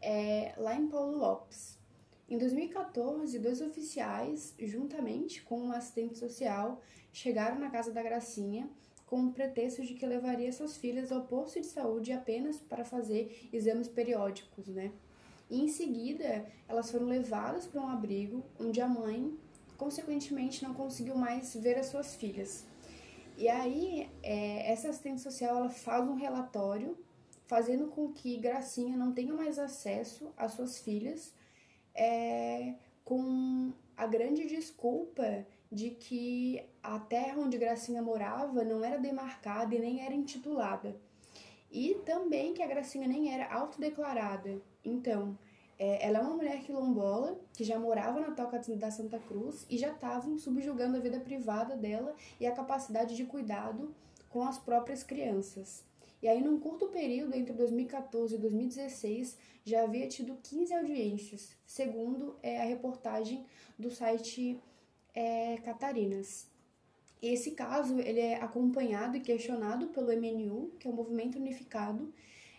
é, 0.00 0.54
lá 0.56 0.74
em 0.74 0.88
Paulo 0.88 1.18
Lopes. 1.18 1.76
Em 2.26 2.38
2014, 2.38 3.38
dois 3.38 3.60
oficiais, 3.60 4.54
juntamente 4.58 5.42
com 5.42 5.60
um 5.60 5.72
assistente 5.72 6.16
social, 6.16 6.80
chegaram 7.12 7.58
na 7.58 7.68
casa 7.68 7.92
da 7.92 8.02
Gracinha 8.02 8.66
com 9.06 9.26
o 9.26 9.32
pretexto 9.32 9.82
de 9.82 9.94
que 9.94 10.04
levaria 10.04 10.52
suas 10.52 10.76
filhas 10.76 11.12
ao 11.12 11.22
posto 11.22 11.60
de 11.60 11.66
saúde 11.66 12.12
apenas 12.12 12.58
para 12.58 12.84
fazer 12.84 13.48
exames 13.52 13.88
periódicos, 13.88 14.66
né? 14.66 14.92
E 15.48 15.62
em 15.62 15.68
seguida, 15.68 16.44
elas 16.68 16.90
foram 16.90 17.06
levadas 17.06 17.66
para 17.66 17.80
um 17.80 17.88
abrigo 17.88 18.44
onde 18.58 18.80
a 18.80 18.88
mãe, 18.88 19.38
consequentemente, 19.78 20.64
não 20.64 20.74
conseguiu 20.74 21.14
mais 21.14 21.54
ver 21.54 21.78
as 21.78 21.86
suas 21.86 22.16
filhas. 22.16 22.66
E 23.38 23.48
aí, 23.48 24.10
é, 24.22 24.72
essa 24.72 24.88
assistente 24.88 25.20
social 25.20 25.56
ela 25.56 25.68
faz 25.68 26.08
um 26.08 26.14
relatório 26.14 26.98
fazendo 27.44 27.86
com 27.86 28.12
que 28.12 28.36
Gracinha 28.38 28.96
não 28.96 29.12
tenha 29.12 29.32
mais 29.32 29.56
acesso 29.56 30.32
às 30.36 30.52
suas 30.52 30.80
filhas, 30.80 31.32
é, 31.94 32.74
com 33.04 33.72
a 33.96 34.06
grande 34.06 34.46
desculpa 34.46 35.46
de 35.76 35.90
que 35.90 36.64
a 36.82 36.98
terra 36.98 37.38
onde 37.38 37.58
Gracinha 37.58 38.00
morava 38.00 38.64
não 38.64 38.82
era 38.82 38.96
demarcada 38.98 39.74
e 39.74 39.78
nem 39.78 40.00
era 40.00 40.14
intitulada. 40.14 40.96
E 41.70 41.96
também 42.06 42.54
que 42.54 42.62
a 42.62 42.66
Gracinha 42.66 43.06
nem 43.06 43.30
era 43.34 43.52
autodeclarada. 43.52 44.58
Então, 44.82 45.38
é, 45.78 46.06
ela 46.06 46.20
é 46.20 46.22
uma 46.22 46.34
mulher 46.34 46.62
quilombola 46.62 47.38
que 47.52 47.62
já 47.62 47.78
morava 47.78 48.18
na 48.20 48.30
Toca 48.30 48.58
da 48.74 48.90
Santa 48.90 49.18
Cruz 49.18 49.66
e 49.68 49.76
já 49.76 49.92
estavam 49.92 50.38
subjugando 50.38 50.96
a 50.96 51.00
vida 51.00 51.20
privada 51.20 51.76
dela 51.76 52.16
e 52.40 52.46
a 52.46 52.52
capacidade 52.52 53.14
de 53.14 53.26
cuidado 53.26 53.94
com 54.30 54.42
as 54.44 54.58
próprias 54.58 55.04
crianças. 55.04 55.84
E 56.22 56.26
aí, 56.26 56.42
num 56.42 56.58
curto 56.58 56.88
período, 56.88 57.36
entre 57.36 57.52
2014 57.52 58.34
e 58.34 58.38
2016, 58.38 59.36
já 59.62 59.82
havia 59.82 60.08
tido 60.08 60.38
15 60.42 60.72
audiências, 60.72 61.54
segundo 61.66 62.34
é, 62.42 62.62
a 62.62 62.64
reportagem 62.64 63.44
do 63.78 63.90
site 63.90 64.58
é, 65.16 65.56
Catarinas. 65.64 66.46
Esse 67.22 67.52
caso 67.52 67.98
ele 67.98 68.20
é 68.20 68.36
acompanhado 68.36 69.16
e 69.16 69.20
questionado 69.20 69.86
pelo 69.88 70.12
MNU, 70.12 70.72
que 70.78 70.86
é 70.86 70.90
o 70.90 70.94
Movimento 70.94 71.38
Unificado, 71.38 72.12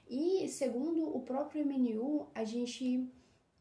e 0.10 0.48
segundo 0.50 1.16
o 1.16 1.22
próprio 1.22 1.64
MNU, 1.64 2.28
a 2.34 2.44
gente 2.44 3.08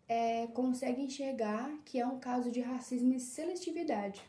é, 0.09 0.47
consegue 0.49 1.03
enxergar 1.03 1.71
que 1.85 2.01
é 2.01 2.07
um 2.07 2.19
caso 2.19 2.51
de 2.51 2.61
racismo 2.61 3.13
e 3.13 3.21
seletividade. 3.21 4.23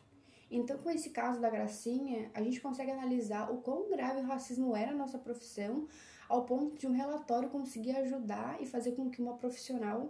Então, 0.52 0.78
com 0.78 0.90
esse 0.90 1.10
caso 1.12 1.40
da 1.40 1.50
Gracinha, 1.50 2.30
a 2.34 2.42
gente 2.42 2.60
consegue 2.60 2.92
analisar 2.92 3.52
o 3.52 3.62
quão 3.62 3.90
grave 3.90 4.22
o 4.22 4.26
racismo 4.26 4.76
era 4.76 4.92
na 4.92 4.98
nossa 4.98 5.18
profissão, 5.18 5.88
ao 6.28 6.46
ponto 6.46 6.76
de 6.78 6.88
um 6.88 6.92
relatório 6.92 7.50
conseguir 7.50 7.92
ajudar 7.92 8.62
e 8.62 8.66
fazer 8.66 8.94
com 8.94 9.10
que 9.10 9.22
uma 9.22 9.38
profissional 9.38 10.10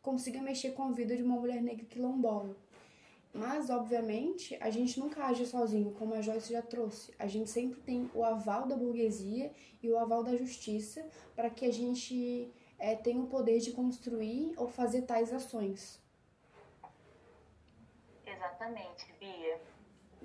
consiga 0.00 0.40
mexer 0.40 0.72
com 0.72 0.84
a 0.84 0.92
vida 0.92 1.16
de 1.16 1.22
uma 1.22 1.36
mulher 1.36 1.60
negra 1.62 1.84
quilombola. 1.84 2.56
Mas, 3.32 3.68
obviamente, 3.70 4.56
a 4.60 4.70
gente 4.70 4.98
nunca 4.98 5.24
age 5.26 5.46
sozinho, 5.46 5.92
como 5.92 6.14
a 6.14 6.22
Joyce 6.22 6.52
já 6.52 6.62
trouxe. 6.62 7.14
A 7.18 7.26
gente 7.26 7.50
sempre 7.50 7.80
tem 7.80 8.10
o 8.14 8.24
aval 8.24 8.66
da 8.66 8.76
burguesia 8.76 9.52
e 9.82 9.90
o 9.90 9.98
aval 9.98 10.24
da 10.24 10.34
justiça 10.36 11.06
para 11.36 11.50
que 11.50 11.66
a 11.66 11.72
gente 11.72 12.52
é, 12.78 12.96
tenha 12.96 13.20
o 13.20 13.26
poder 13.26 13.58
de 13.60 13.72
construir 13.72 14.54
ou 14.56 14.68
fazer 14.68 15.02
tais 15.02 15.32
ações. 15.32 16.02
Exatamente, 18.24 19.12
Bia. 19.20 19.60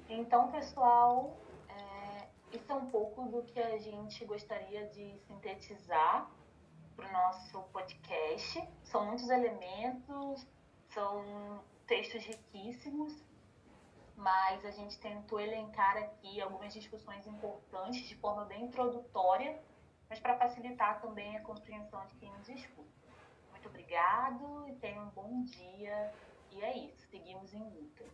Então, 0.09 0.51
pessoal, 0.51 1.37
é, 1.69 2.27
isso 2.55 2.71
é 2.71 2.75
um 2.75 2.89
pouco 2.89 3.23
do 3.23 3.43
que 3.43 3.59
a 3.59 3.77
gente 3.77 4.23
gostaria 4.25 4.87
de 4.87 5.17
sintetizar 5.27 6.31
para 6.95 7.07
o 7.07 7.11
nosso 7.11 7.61
podcast. 7.73 8.67
São 8.83 9.05
muitos 9.05 9.29
elementos, 9.29 10.47
são 10.89 11.63
textos 11.87 12.23
riquíssimos 12.25 13.23
mas 14.15 14.63
a 14.65 14.71
gente 14.71 14.97
tentou 14.99 15.39
elencar 15.39 15.97
aqui 15.97 16.39
algumas 16.39 16.73
discussões 16.73 17.25
importantes 17.27 18.07
de 18.07 18.15
forma 18.15 18.45
bem 18.45 18.65
introdutória, 18.65 19.61
mas 20.09 20.19
para 20.19 20.37
facilitar 20.37 21.01
também 21.01 21.35
a 21.35 21.41
compreensão 21.41 22.05
de 22.05 22.15
quem 22.15 22.31
nos 22.31 22.47
escuta. 22.49 22.89
Muito 23.51 23.67
obrigado 23.67 24.67
e 24.67 24.75
tenham 24.75 25.05
um 25.05 25.09
bom 25.09 25.43
dia. 25.43 26.13
E 26.51 26.61
é 26.61 26.77
isso, 26.77 27.07
seguimos 27.09 27.53
em 27.53 27.63
luta. 27.63 28.05